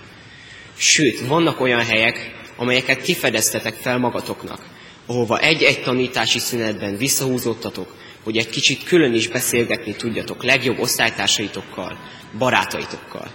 [0.77, 4.61] Sőt, vannak olyan helyek, amelyeket kifedeztetek fel magatoknak,
[5.07, 7.95] ahova egy-egy tanítási szünetben visszahúzódtatok,
[8.25, 11.99] hogy egy kicsit külön is beszélgetni tudjatok legjobb osztálytársaitokkal,
[12.39, 13.31] barátaitokkal.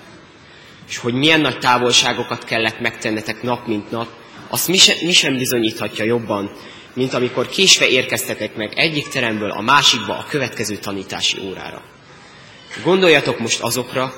[0.89, 4.07] És hogy milyen nagy távolságokat kellett megtennetek nap mint nap,
[4.49, 6.51] azt mi sem, mi sem bizonyíthatja jobban,
[6.93, 11.81] mint amikor késve érkeztetek meg egyik teremből a másikba a következő tanítási órára.
[12.83, 14.13] Gondoljatok most azokra,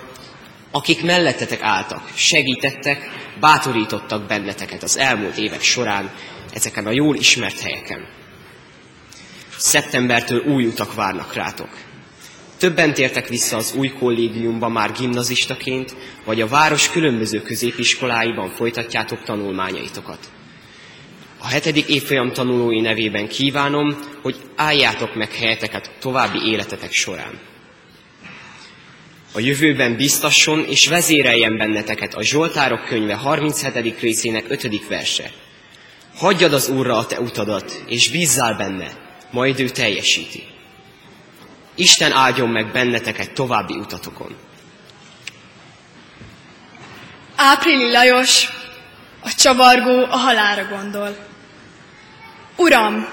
[0.76, 3.10] akik mellettetek álltak, segítettek,
[3.40, 6.12] bátorítottak benneteket az elmúlt évek során
[6.54, 8.08] ezeken a jól ismert helyeken.
[9.58, 11.70] Szeptembertől új utak várnak rátok.
[12.58, 15.96] Többen tértek vissza az új kollégiumba már gimnazistaként,
[16.26, 20.20] vagy a város különböző középiskoláiban folytatjátok tanulmányaitokat.
[21.38, 27.40] A hetedik évfolyam tanulói nevében kívánom, hogy álljátok meg helyeteket további életetek során.
[29.36, 34.00] A jövőben biztasson és vezéreljen benneteket a Zsoltárok könyve 37.
[34.00, 34.88] részének 5.
[34.88, 35.32] verse.
[36.18, 38.88] Hagyjad az Úrra a te utadat, és bízzál benne,
[39.32, 40.44] majd ő teljesíti.
[41.76, 44.36] Isten áldjon meg benneteket további utatokon.
[47.36, 48.48] Áprili Lajos,
[49.22, 51.18] a csavargó a halára gondol.
[52.56, 53.08] Uram,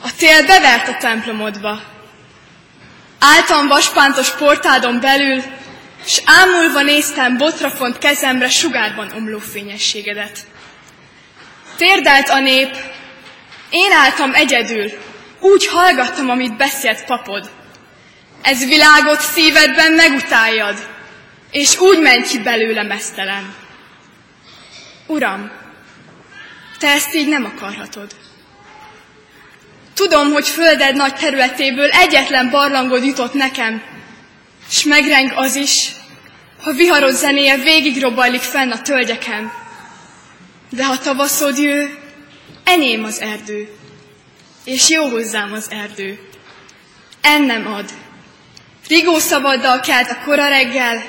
[0.00, 1.80] a tél bevert a templomodba,
[3.24, 5.42] Áltam vaspántos portádon belül,
[6.04, 10.38] s ámulva néztem botrafont kezemre sugárban omló fényességedet.
[11.76, 12.76] Térdelt a nép,
[13.70, 14.90] én álltam egyedül,
[15.40, 17.50] úgy hallgattam, amit beszélt papod.
[18.42, 20.88] Ez világot szívedben megutáljad,
[21.50, 23.54] és úgy ment ki belőle mesztelen.
[25.06, 25.50] Uram,
[26.78, 28.21] te ezt így nem akarhatod.
[30.02, 33.82] Tudom, hogy földed nagy területéből egyetlen barlangod jutott nekem,
[34.68, 35.90] és megreng az is,
[36.62, 39.52] ha viharos zenéje végig robajlik fenn a tölgyeken.
[40.70, 41.98] De ha tavaszod jő,
[42.64, 43.68] enyém az erdő,
[44.64, 46.18] és jó hozzám az erdő.
[47.20, 47.90] Ennem ad.
[48.88, 51.02] Rigó szabaddal kelt a kora reggel,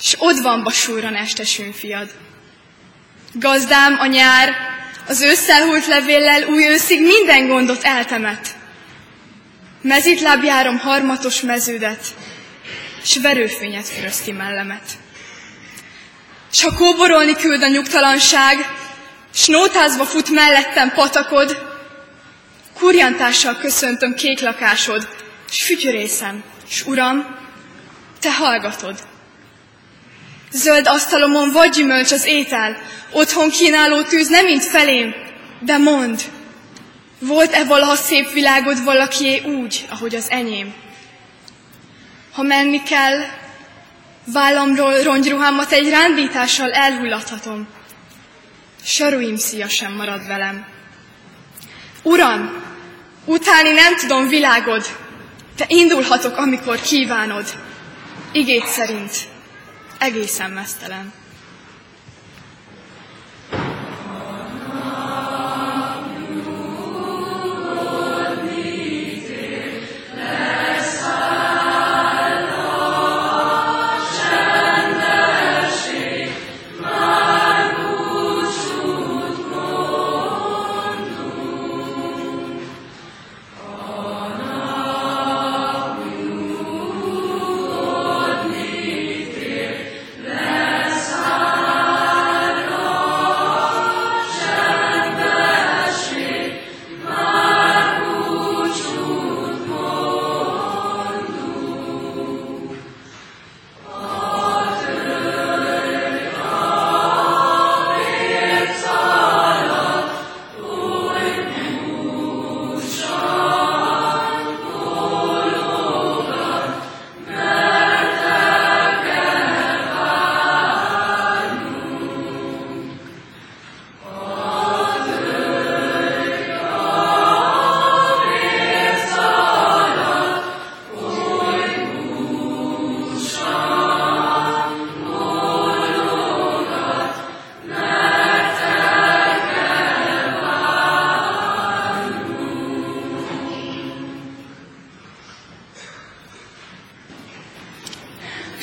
[0.00, 2.10] s ott van basúran estesőn fiad.
[3.32, 4.73] Gazdám a nyár,
[5.06, 8.56] az ősszel levéllel új őszig minden gondot eltemet.
[9.82, 10.44] Mezitláb
[10.78, 12.06] harmatos meződet,
[13.04, 14.82] s verőfényet füröz mellemet.
[16.52, 18.56] S ha kóborolni küld a nyugtalanság,
[19.34, 21.72] s nótázva fut mellettem patakod,
[22.74, 25.08] kurjantással köszöntöm kék lakásod,
[25.50, 27.36] s fütyörészem, s uram,
[28.20, 28.98] te hallgatod.
[30.56, 32.76] Zöld asztalomon vagy gyümölcs az étel,
[33.12, 35.14] otthon kínáló tűz nem mint felém,
[35.60, 36.22] de mond,
[37.18, 40.74] volt-e valaha szép világod valakié úgy, ahogy az enyém?
[42.32, 43.24] Ha menni kell,
[44.24, 47.68] vállamról rongyruhámat egy rándítással elhullathatom.
[48.84, 50.66] Saruim szia sem marad velem.
[52.02, 52.62] Uram,
[53.24, 54.86] utáni nem tudom világod,
[55.56, 57.44] te indulhatok, amikor kívánod.
[58.32, 59.32] Igét szerint
[59.98, 61.12] egészen mesztelen.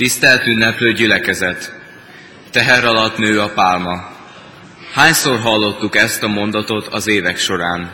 [0.02, 1.74] Tisztelt ünneplő gyülekezet!
[2.52, 4.10] Teher alatt nő a pálma.
[4.94, 7.92] Hányszor hallottuk ezt a mondatot az évek során?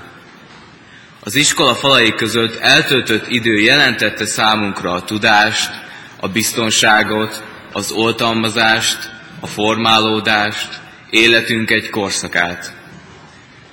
[1.23, 5.71] Az iskola falai között eltöltött idő jelentette számunkra a tudást,
[6.19, 10.69] a biztonságot, az oltalmazást, a formálódást,
[11.09, 12.73] életünk egy korszakát.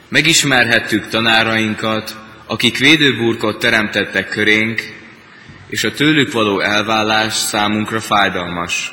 [0.09, 2.17] Megismerhettük tanárainkat,
[2.47, 4.94] akik védőburkot teremtettek körénk,
[5.69, 8.93] és a tőlük való elvállás számunkra fájdalmas.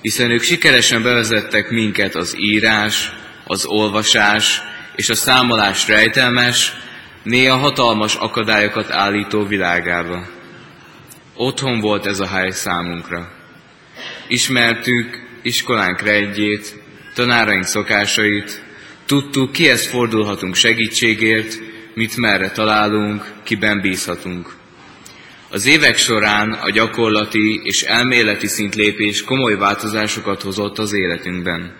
[0.00, 3.12] Hiszen ők sikeresen bevezettek minket az írás,
[3.44, 4.60] az olvasás
[4.96, 6.72] és a számolás rejtelmes,
[7.22, 10.26] néha hatalmas akadályokat állító világába.
[11.34, 13.30] Otthon volt ez a hely számunkra.
[14.28, 16.80] Ismertük iskolánk rejtjét,
[17.14, 18.62] tanáraink szokásait,
[19.06, 21.58] tudtuk, kihez fordulhatunk segítségért,
[21.94, 24.60] mit merre találunk, kiben bízhatunk.
[25.54, 31.76] Az évek során a gyakorlati és elméleti szintlépés komoly változásokat hozott az életünkben.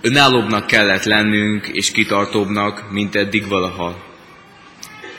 [0.00, 4.04] Önállóbbnak kellett lennünk és kitartóbbnak, mint eddig valaha.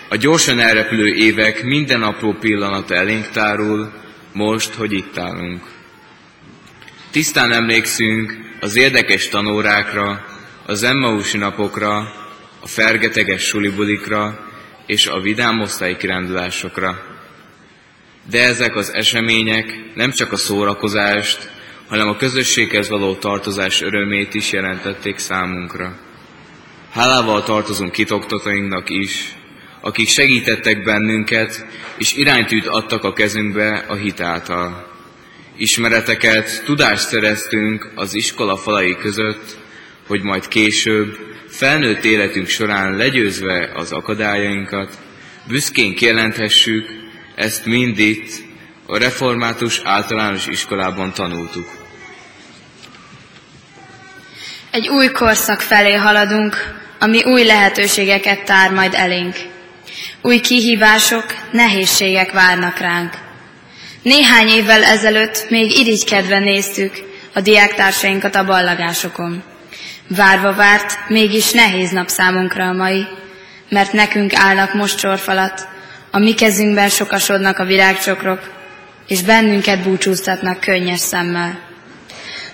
[0.10, 3.92] A gyorsan elrepülő évek minden apró pillanata elénk tárul,
[4.34, 5.64] most, hogy itt állunk.
[7.12, 10.26] Tisztán emlékszünk az érdekes tanórákra,
[10.66, 11.98] az Emmausi napokra,
[12.60, 14.48] a fergeteges sulibulikra
[14.86, 15.66] és a vidám
[15.98, 17.18] kirándulásokra.
[18.30, 21.50] De ezek az események nem csak a szórakozást,
[21.88, 25.98] hanem a közösséghez való tartozás örömét is jelentették számunkra.
[26.92, 29.36] Hálával tartozunk kitoktatainknak is,
[29.82, 31.66] akik segítettek bennünket,
[31.98, 34.88] és iránytűt adtak a kezünkbe a hit által.
[35.58, 39.58] Ismereteket, tudást szereztünk az iskola falai között,
[40.08, 41.18] hogy majd később,
[41.48, 44.98] felnőtt életünk során legyőzve az akadályainkat,
[45.48, 47.09] büszkén kijelenthessük,
[47.40, 48.32] ezt mind itt,
[48.86, 51.70] a református általános iskolában tanultuk.
[54.72, 59.36] Egy új korszak felé haladunk, ami új lehetőségeket tár majd elénk.
[60.22, 63.14] Új kihívások, nehézségek várnak ránk.
[64.02, 66.94] Néhány évvel ezelőtt még irigykedve néztük
[67.34, 69.44] a diáktársainkat a ballagásokon.
[70.08, 73.08] Várva várt, mégis nehéz nap számunkra a mai,
[73.70, 75.78] mert nekünk állnak most sorfalat,
[76.12, 78.52] a mi kezünkben sokasodnak a virágcsokrok,
[79.08, 81.60] és bennünket búcsúztatnak könnyes szemmel.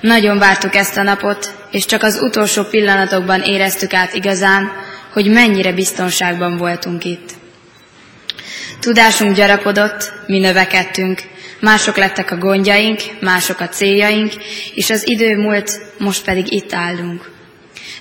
[0.01, 4.71] Nagyon vártuk ezt a napot, és csak az utolsó pillanatokban éreztük át igazán,
[5.13, 7.29] hogy mennyire biztonságban voltunk itt.
[8.79, 11.21] Tudásunk gyarapodott, mi növekedtünk,
[11.59, 14.33] mások lettek a gondjaink, mások a céljaink,
[14.73, 17.34] és az idő múlt, most pedig itt állunk.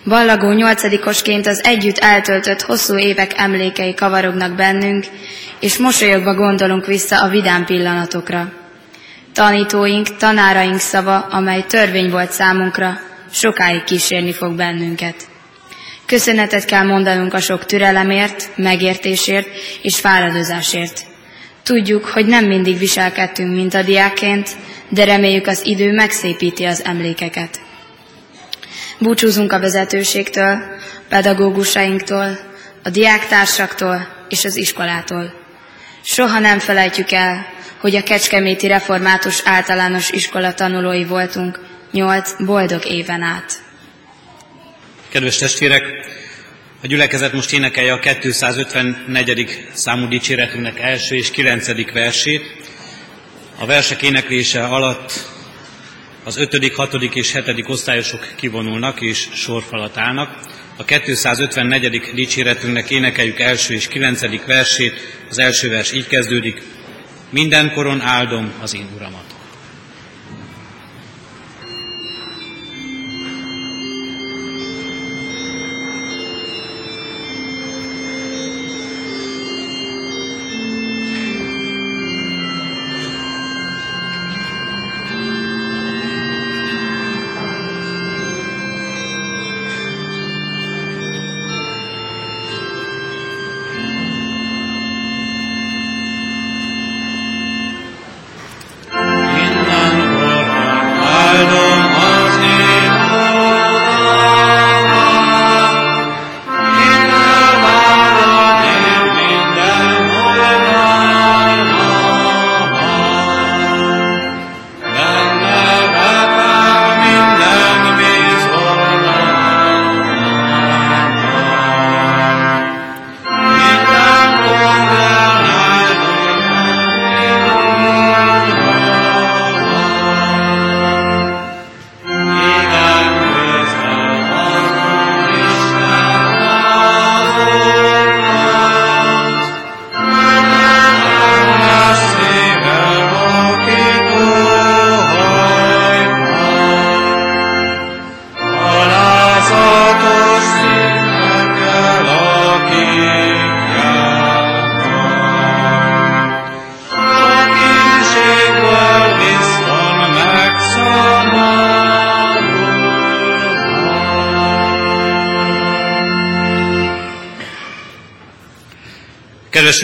[0.04, 5.04] Ballagó nyolcadikosként az együtt eltöltött hosszú évek emlékei kavarognak bennünk,
[5.60, 8.52] és mosolyogva gondolunk vissza a vidám pillanatokra.
[9.32, 12.98] Tanítóink, tanáraink szava, amely törvény volt számunkra,
[13.30, 15.14] sokáig kísérni fog bennünket.
[16.06, 19.48] Köszönetet kell mondanunk a sok türelemért, megértésért
[19.82, 21.06] és fáradozásért.
[21.62, 24.50] Tudjuk, hogy nem mindig viselkedtünk, mint a diákként,
[24.88, 27.60] de reméljük az idő megszépíti az emlékeket.
[28.98, 30.58] Búcsúzunk a vezetőségtől,
[31.08, 32.38] pedagógusainktól,
[32.82, 35.34] a diáktársaktól és az iskolától.
[36.02, 37.46] Soha nem felejtjük el,
[37.80, 43.52] hogy a Kecskeméti Református Általános Iskola tanulói voltunk nyolc boldog éven át.
[45.08, 45.82] Kedves testvérek,
[46.82, 49.68] a gyülekezet most énekelje a 254.
[49.72, 52.42] számú dicséretünknek első és kilencedik versét.
[53.58, 55.33] A versek éneklése alatt
[56.24, 56.94] az 5., 6.
[56.94, 57.68] és 7.
[57.68, 60.38] osztályosok kivonulnak és sorfalat állnak.
[60.76, 62.10] A 254.
[62.14, 64.46] dicséretünknek énekeljük első és 9.
[64.46, 64.92] versét.
[65.30, 66.62] Az első vers így kezdődik.
[67.30, 69.33] Mindenkoron áldom az én Uramat.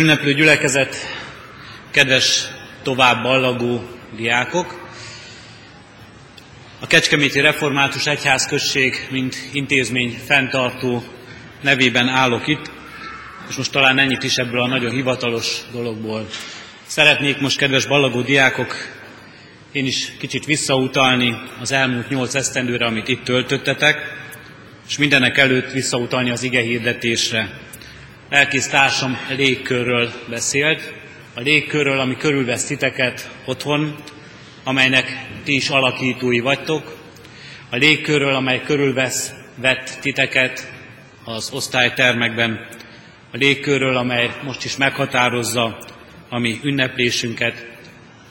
[0.01, 0.96] Ünneplő gyülekezet,
[1.90, 2.44] kedves
[2.82, 3.82] tovább ballagó
[4.16, 4.88] diákok!
[6.80, 11.05] A Kecskeméti Református Egyházközség, mint intézmény fenntartó
[11.62, 12.70] nevében állok itt,
[13.48, 16.28] és most talán ennyit is ebből a nagyon hivatalos dologból.
[16.86, 18.74] Szeretnék most, kedves ballagó diákok,
[19.72, 23.98] én is kicsit visszautalni az elmúlt nyolc esztendőre, amit itt töltöttetek,
[24.88, 27.59] és mindenek előtt visszautalni az ige hirdetésre.
[28.31, 30.93] Lelkész társam légkörről beszélt,
[31.35, 33.97] a légkörről, ami körülvesz titeket otthon,
[34.64, 36.97] amelynek ti is alakítói vagytok,
[37.70, 40.72] a légkörről, amely körülvesz, vett titeket
[41.24, 42.66] az osztálytermekben,
[43.33, 45.78] a légkörről, amely most is meghatározza
[46.28, 47.66] a mi ünneplésünket,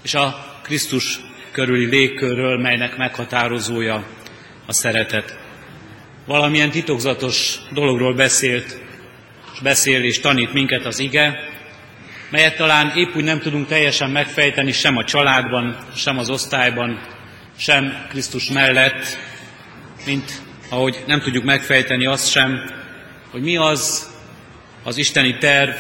[0.01, 1.19] és a Krisztus
[1.51, 4.07] körüli légkörről, melynek meghatározója
[4.65, 5.37] a szeretet.
[6.25, 8.87] Valamilyen titokzatos dologról beszélt,
[9.53, 11.39] és beszél és tanít minket az ige,
[12.29, 16.99] melyet talán épp úgy nem tudunk teljesen megfejteni sem a családban, sem az osztályban,
[17.57, 19.17] sem Krisztus mellett,
[20.05, 22.71] mint ahogy nem tudjuk megfejteni azt sem,
[23.31, 24.09] hogy mi az
[24.83, 25.71] az isteni terv,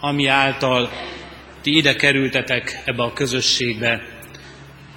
[0.00, 0.90] ami által
[1.62, 4.02] ti ide kerültetek ebbe a közösségbe,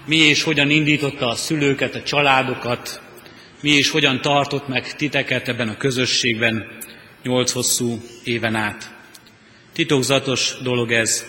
[0.06, 3.02] mi és hogyan indította a szülőket, a családokat,
[3.62, 6.78] mi és hogyan tartott meg titeket ebben a közösségben
[7.24, 8.93] nyolc hosszú éven át.
[9.74, 11.26] Titokzatos dolog ez.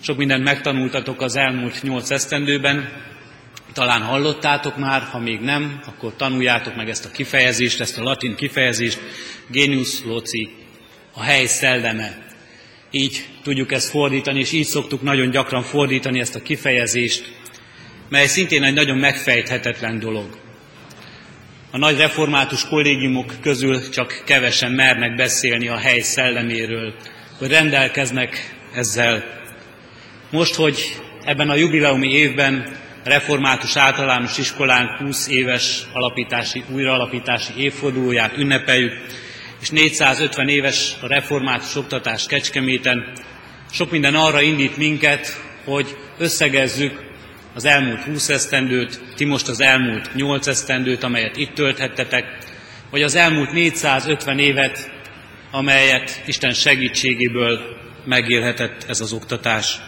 [0.00, 2.88] Sok mindent megtanultatok az elmúlt nyolc esztendőben,
[3.72, 8.34] talán hallottátok már, ha még nem, akkor tanuljátok meg ezt a kifejezést, ezt a latin
[8.34, 9.00] kifejezést,
[9.46, 10.50] genius loci,
[11.12, 12.26] a hely szelleme.
[12.90, 17.32] Így tudjuk ezt fordítani, és így szoktuk nagyon gyakran fordítani ezt a kifejezést,
[18.08, 20.41] mely szintén egy nagyon megfejthetetlen dolog.
[21.74, 26.94] A nagy református kollégiumok közül csak kevesen mernek beszélni a hely szelleméről,
[27.38, 29.24] hogy rendelkeznek ezzel.
[30.30, 38.92] Most, hogy ebben a jubileumi évben református általános iskolánk 20 éves alapítási, újraalapítási évfordulóját ünnepeljük,
[39.60, 43.12] és 450 éves a református oktatás Kecskeméten.
[43.70, 47.11] Sok minden arra indít minket, hogy összegezzük
[47.54, 52.24] az elmúlt 20 esztendőt, ti most az elmúlt 8 esztendőt, amelyet itt tölthettetek,
[52.90, 54.90] vagy az elmúlt 450 évet,
[55.50, 57.60] amelyet Isten segítségéből
[58.04, 59.80] megélhetett ez az oktatás.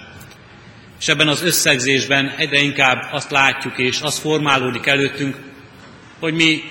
[1.01, 5.37] És ebben az összegzésben egyre inkább azt látjuk, és az formálódik előttünk,
[6.19, 6.63] hogy mi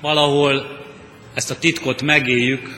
[0.00, 0.80] valahol
[1.34, 2.68] ezt a titkot megéljük,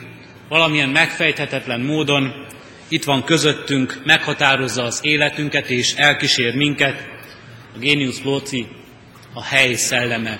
[0.49, 2.45] valamilyen megfejthetetlen módon
[2.87, 7.14] itt van közöttünk, meghatározza az életünket és elkísér minket,
[7.75, 8.67] a Génius Lóci,
[9.33, 10.39] a hely szelleme.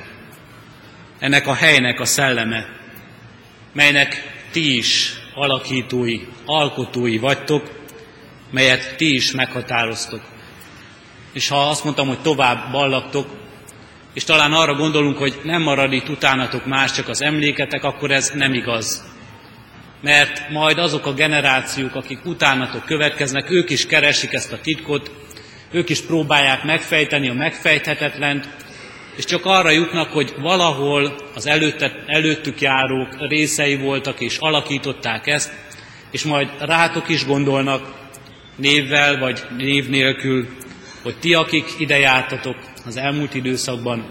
[1.19, 2.65] Ennek a helynek a szelleme,
[3.73, 7.83] melynek ti is alakítói, alkotói vagytok,
[8.51, 10.21] melyet ti is meghatároztok.
[11.33, 13.27] És ha azt mondtam, hogy tovább ballaktok,
[14.13, 18.31] és talán arra gondolunk, hogy nem marad itt utánatok más, csak az emléketek, akkor ez
[18.35, 19.03] nem igaz.
[20.01, 25.24] Mert majd azok a generációk, akik utánatok következnek, ők is keresik ezt a titkot,
[25.75, 28.47] ők is próbálják megfejteni a megfejthetetlent,
[29.15, 35.53] és csak arra jutnak, hogy valahol az előtte, előttük járók részei voltak és alakították ezt,
[36.11, 37.93] és majd rátok is gondolnak
[38.55, 40.47] névvel vagy név nélkül,
[41.03, 44.05] hogy ti, akik ide jártatok az elmúlt időszakban,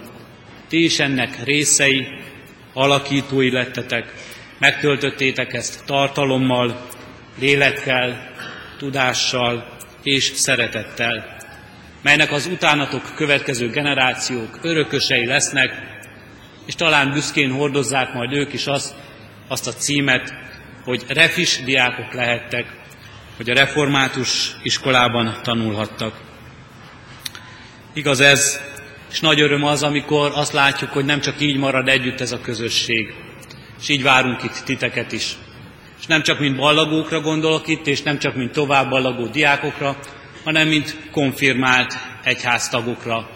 [0.68, 2.06] ti is ennek részei,
[2.72, 4.12] alakítói lettetek,
[4.58, 6.86] megtöltöttétek ezt tartalommal,
[7.38, 8.32] lélekkel,
[8.78, 11.33] tudással és szeretettel
[12.04, 15.70] melynek az utánatok következő generációk örökösei lesznek,
[16.66, 18.94] és talán büszkén hordozzák majd ők is azt,
[19.48, 20.34] azt a címet,
[20.84, 22.66] hogy refis diákok lehettek,
[23.36, 26.20] hogy a református iskolában tanulhattak.
[27.92, 28.60] Igaz ez,
[29.10, 32.40] és nagy öröm az, amikor azt látjuk, hogy nem csak így marad együtt ez a
[32.40, 33.14] közösség,
[33.80, 35.36] és így várunk itt titeket is.
[36.00, 39.96] És nem csak mint ballagókra gondolok itt, és nem csak mint tovább ballagó diákokra,
[40.44, 43.30] hanem mint konfirmált egyháztagokra,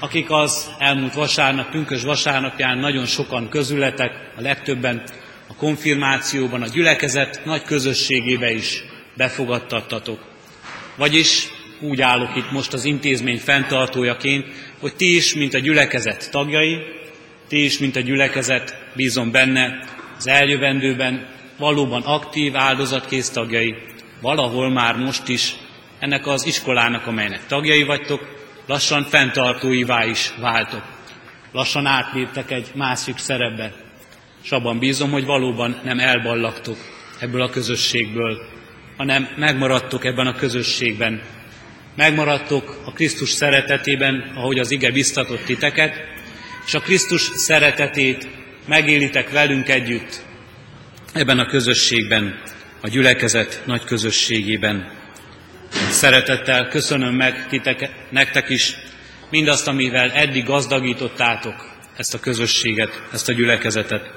[0.00, 5.02] akik az elmúlt vasárnap, pünkös vasárnapján nagyon sokan közületek, a legtöbben
[5.48, 8.84] a konfirmációban, a gyülekezet nagy közösségébe is
[9.16, 10.20] befogadtattatok.
[10.96, 11.48] Vagyis
[11.80, 14.46] úgy állok itt most az intézmény fenntartójaként,
[14.80, 16.78] hogy ti is, mint a gyülekezet tagjai,
[17.48, 19.84] ti is, mint a gyülekezet, bízom benne,
[20.16, 21.26] az eljövendőben
[21.58, 23.74] valóban aktív áldozatkész tagjai,
[24.20, 25.54] valahol már most is
[26.02, 28.20] ennek az iskolának, amelynek tagjai vagytok,
[28.66, 30.82] lassan fenntartóivá is váltok.
[31.52, 33.72] Lassan átléptek egy másik szerepbe,
[34.42, 36.76] és abban bízom, hogy valóban nem elballagtok
[37.18, 38.38] ebből a közösségből,
[38.96, 41.22] hanem megmaradtok ebben a közösségben.
[41.96, 45.94] Megmaradtok a Krisztus szeretetében, ahogy az ige biztatott titeket,
[46.66, 48.28] és a Krisztus szeretetét
[48.66, 50.22] megélitek velünk együtt
[51.12, 52.40] ebben a közösségben,
[52.80, 55.00] a gyülekezet nagy közösségében.
[56.02, 58.76] Szeretettel köszönöm meg titeke, nektek is
[59.30, 64.10] mindazt, amivel eddig gazdagítottátok ezt a közösséget, ezt a gyülekezetet.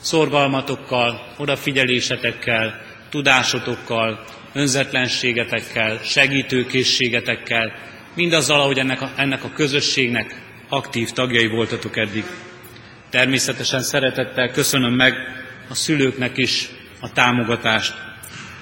[0.00, 7.72] Szorgalmatokkal, odafigyelésetekkel, tudásotokkal, önzetlenségetekkel, segítőkészségetekkel,
[8.14, 12.24] mindazzal, ahogy ennek a, ennek a közösségnek aktív tagjai voltatok eddig.
[13.10, 15.14] Természetesen szeretettel köszönöm meg
[15.68, 16.68] a szülőknek is
[17.00, 17.94] a támogatást,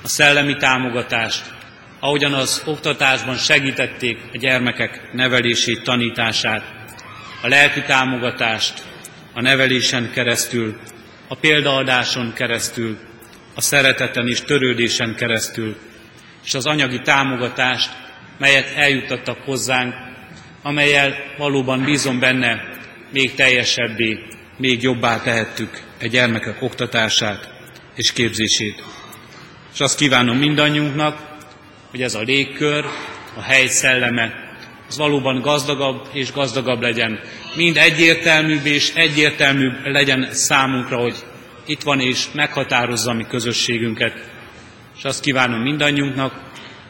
[0.02, 1.60] a szellemi támogatást,
[2.04, 6.64] ahogyan az oktatásban segítették a gyermekek nevelését, tanítását,
[7.42, 8.82] a lelki támogatást,
[9.32, 10.78] a nevelésen keresztül,
[11.28, 12.98] a példaadáson keresztül,
[13.54, 15.76] a szereteten és törődésen keresztül,
[16.44, 17.90] és az anyagi támogatást,
[18.38, 19.94] melyet eljuttattak hozzánk,
[20.62, 22.60] amelyel valóban bízom benne,
[23.12, 24.18] még teljesebbé,
[24.56, 27.48] még jobbá tehettük a gyermekek oktatását
[27.94, 28.82] és képzését.
[29.72, 31.31] És azt kívánom mindannyiunknak,
[31.92, 32.84] hogy ez a légkör,
[33.36, 34.50] a hely szelleme,
[34.88, 37.20] az valóban gazdagabb és gazdagabb legyen.
[37.56, 41.16] Mind egyértelműbb és egyértelműbb legyen számunkra, hogy
[41.66, 44.30] itt van és meghatározza a mi közösségünket.
[44.96, 46.40] És azt kívánom mindannyiunknak,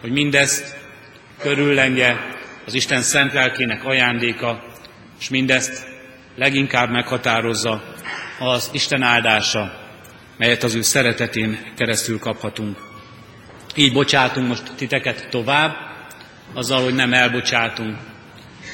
[0.01, 0.77] hogy mindezt
[1.39, 2.37] körüllenge
[2.67, 4.65] az Isten szent lelkének ajándéka,
[5.21, 5.87] és mindezt
[6.37, 7.95] leginkább meghatározza
[8.39, 9.73] az Isten áldása,
[10.37, 12.92] melyet az ő szeretetén keresztül kaphatunk.
[13.75, 15.77] Így bocsátunk most titeket tovább,
[16.55, 17.97] azzal, hogy nem elbocsátunk.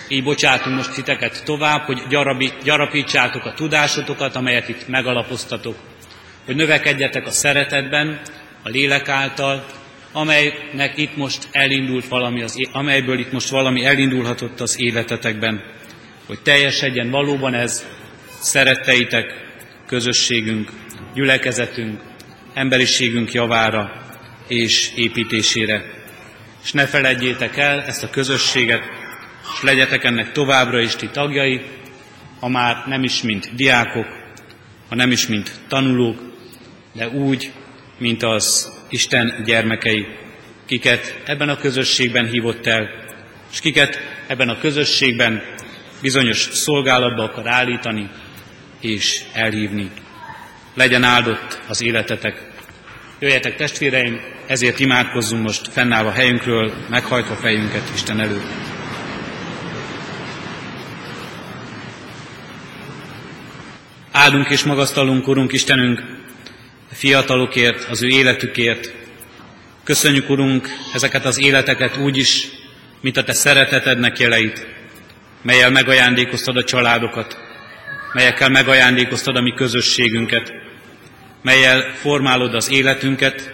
[0.08, 5.76] Így bocsátunk most titeket tovább, hogy gyarabi, gyarapítsátok a tudásotokat, amelyet itt megalapoztatok.
[6.44, 8.20] Hogy növekedjetek a szeretetben,
[8.62, 9.66] a lélek által,
[10.12, 15.62] amelynek itt most elindult valami, az, amelyből itt most valami elindulhatott az életetekben.
[16.26, 17.86] Hogy teljesedjen valóban ez
[18.40, 19.46] szeretteitek,
[19.86, 20.70] közösségünk,
[21.14, 22.00] gyülekezetünk,
[22.54, 24.07] emberiségünk javára
[24.48, 25.84] és építésére.
[26.64, 28.82] És ne feledjétek el ezt a közösséget,
[29.54, 31.60] és legyetek ennek továbbra is ti tagjai,
[32.40, 34.06] ha már nem is mint diákok,
[34.88, 36.18] ha nem is mint tanulók,
[36.92, 37.52] de úgy,
[37.98, 40.06] mint az Isten gyermekei,
[40.66, 42.88] kiket ebben a közösségben hívott el,
[43.52, 45.42] és kiket ebben a közösségben
[46.00, 48.10] bizonyos szolgálatba akar állítani
[48.80, 49.90] és elhívni.
[50.74, 52.47] Legyen áldott az életetek.
[53.20, 58.46] Jöjjetek testvéreim, ezért imádkozzunk most fennállva helyünkről, meghajtva fejünket Isten előtt.
[64.12, 66.02] Áldunk és magasztalunk, Urunk Istenünk,
[66.90, 68.94] a fiatalokért, az ő életükért.
[69.84, 72.48] Köszönjük, Urunk, ezeket az életeket úgy is,
[73.00, 74.66] mint a Te szeretetednek jeleit,
[75.42, 77.38] melyel megajándékoztad a családokat,
[78.12, 80.52] melyekkel megajándékoztad a mi közösségünket,
[81.48, 83.52] melyel formálod az életünket,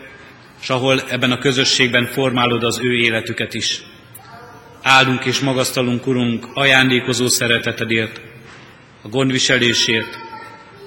[0.63, 3.81] és ahol ebben a közösségben formálod az ő életüket is.
[4.83, 8.21] Áldunk és magasztalunk, Urunk, ajándékozó szeretetedért,
[9.03, 10.19] a gondviselésért,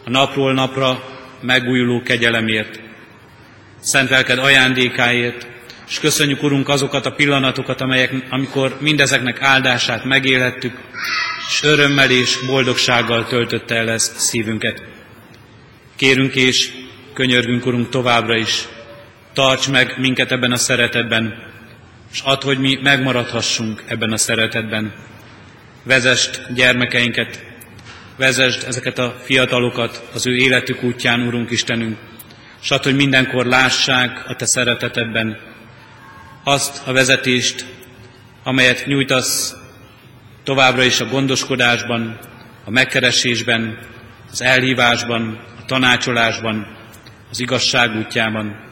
[0.05, 1.03] a napról napra
[1.41, 2.79] megújuló kegyelemért,
[3.79, 5.47] szent lelked ajándékáért,
[5.87, 10.77] és köszönjük, Urunk, azokat a pillanatokat, amelyek, amikor mindezeknek áldását megélettük,
[11.47, 14.83] és örömmel és boldogsággal töltötte el ezt szívünket.
[15.95, 16.71] Kérünk és
[17.17, 18.67] könyörgünk, Urunk, továbbra is,
[19.33, 21.43] tarts meg minket ebben a szeretetben,
[22.11, 24.93] és add, hogy mi megmaradhassunk ebben a szeretetben.
[25.83, 27.43] Vezest gyermekeinket,
[28.17, 31.97] vezesd ezeket a fiatalokat az ő életük útján, Urunk Istenünk,
[32.61, 35.37] és add, hogy mindenkor lássák a Te szeretetedben
[36.43, 37.65] azt a vezetést,
[38.43, 39.55] amelyet nyújtasz
[40.43, 42.19] továbbra is a gondoskodásban,
[42.65, 43.77] a megkeresésben,
[44.31, 46.76] az elhívásban, a tanácsolásban,
[47.29, 48.65] az igazság útjában.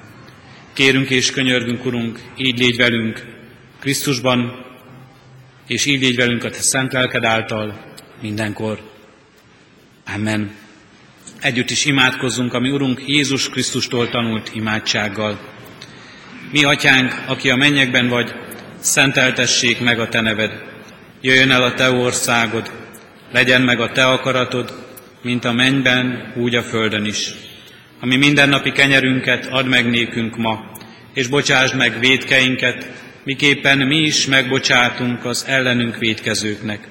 [0.74, 3.26] Kérünk és könyörgünk, Urunk, így légy velünk
[3.80, 4.66] Krisztusban,
[5.68, 8.80] és így légy velünk a Te szent lelked által mindenkor.
[10.16, 10.56] Amen.
[11.42, 15.40] Együtt is imádkozzunk, ami Urunk Jézus Krisztustól tanult imádsággal.
[16.52, 18.34] Mi, Atyánk, aki a mennyekben vagy,
[18.80, 20.64] szenteltessék meg a Te neved.
[21.22, 22.72] Jöjjön el a Te országod,
[23.32, 24.86] legyen meg a Te akaratod,
[25.22, 27.34] mint a mennyben, úgy a földön is
[28.00, 30.72] ami mindennapi kenyerünket add meg nékünk ma,
[31.14, 32.92] és bocsásd meg védkeinket,
[33.24, 36.88] miképpen mi is megbocsátunk az ellenünk védkezőknek.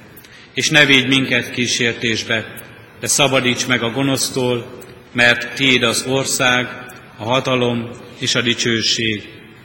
[0.55, 2.63] És ne védj minket kísértésbe,
[3.01, 4.79] de szabadíts meg a gonosztól,
[5.13, 6.69] mert Tiéd az ország,
[7.17, 9.23] a hatalom és a dicsőség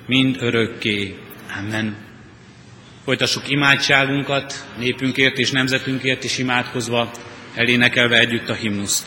[0.08, 1.16] mind örökké.
[1.58, 1.96] Amen.
[3.04, 7.12] Folytassuk imádságunkat, népünkért és nemzetünkért is imádkozva,
[7.56, 9.06] elénekelve együtt a himnuszt.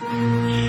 [0.00, 0.65] Az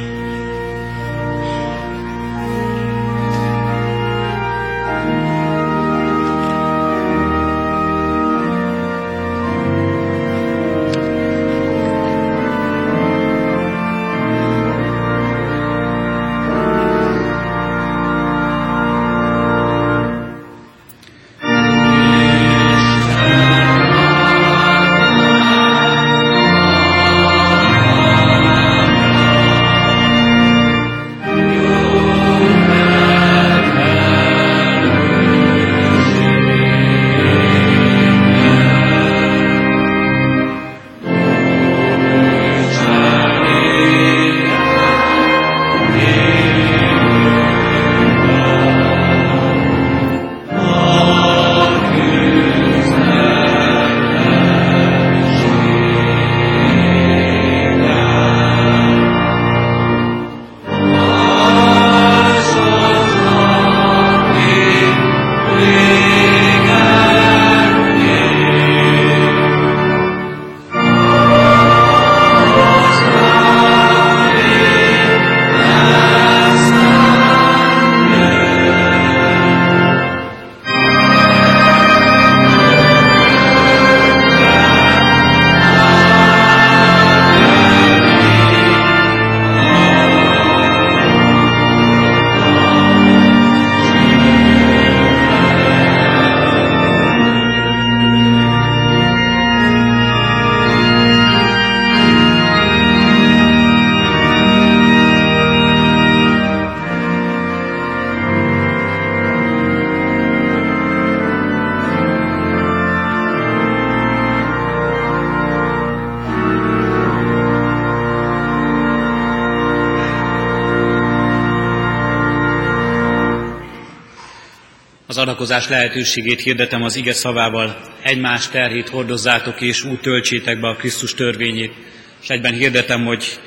[125.28, 131.14] adakozás lehetőségét hirdetem az ige szavával, egymás terhét hordozzátok és úgy töltsétek be a Krisztus
[131.14, 131.74] törvényét,
[132.22, 133.40] és egyben hirdetem, hogy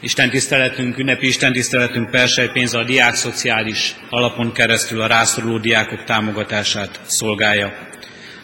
[0.00, 6.04] Isten tiszteletünk, ünnepi Isten tiszteletünk persely pénze a diák szociális alapon keresztül a rászoruló diákok
[6.04, 7.88] támogatását szolgálja.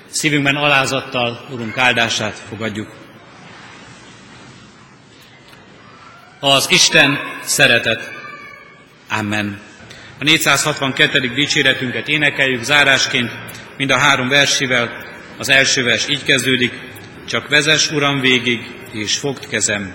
[0.07, 2.95] Szívünkben alázattal Urunk áldását fogadjuk.
[6.41, 8.11] Az Isten szeretet.
[9.09, 9.72] Amen.
[10.23, 11.35] A 462.
[11.35, 13.31] dicséretünket énekeljük zárásként,
[13.77, 15.05] mind a három versével.
[15.39, 16.73] Az első vers így kezdődik,
[17.27, 18.61] csak vezes Uram végig,
[18.93, 19.95] és fogd kezem,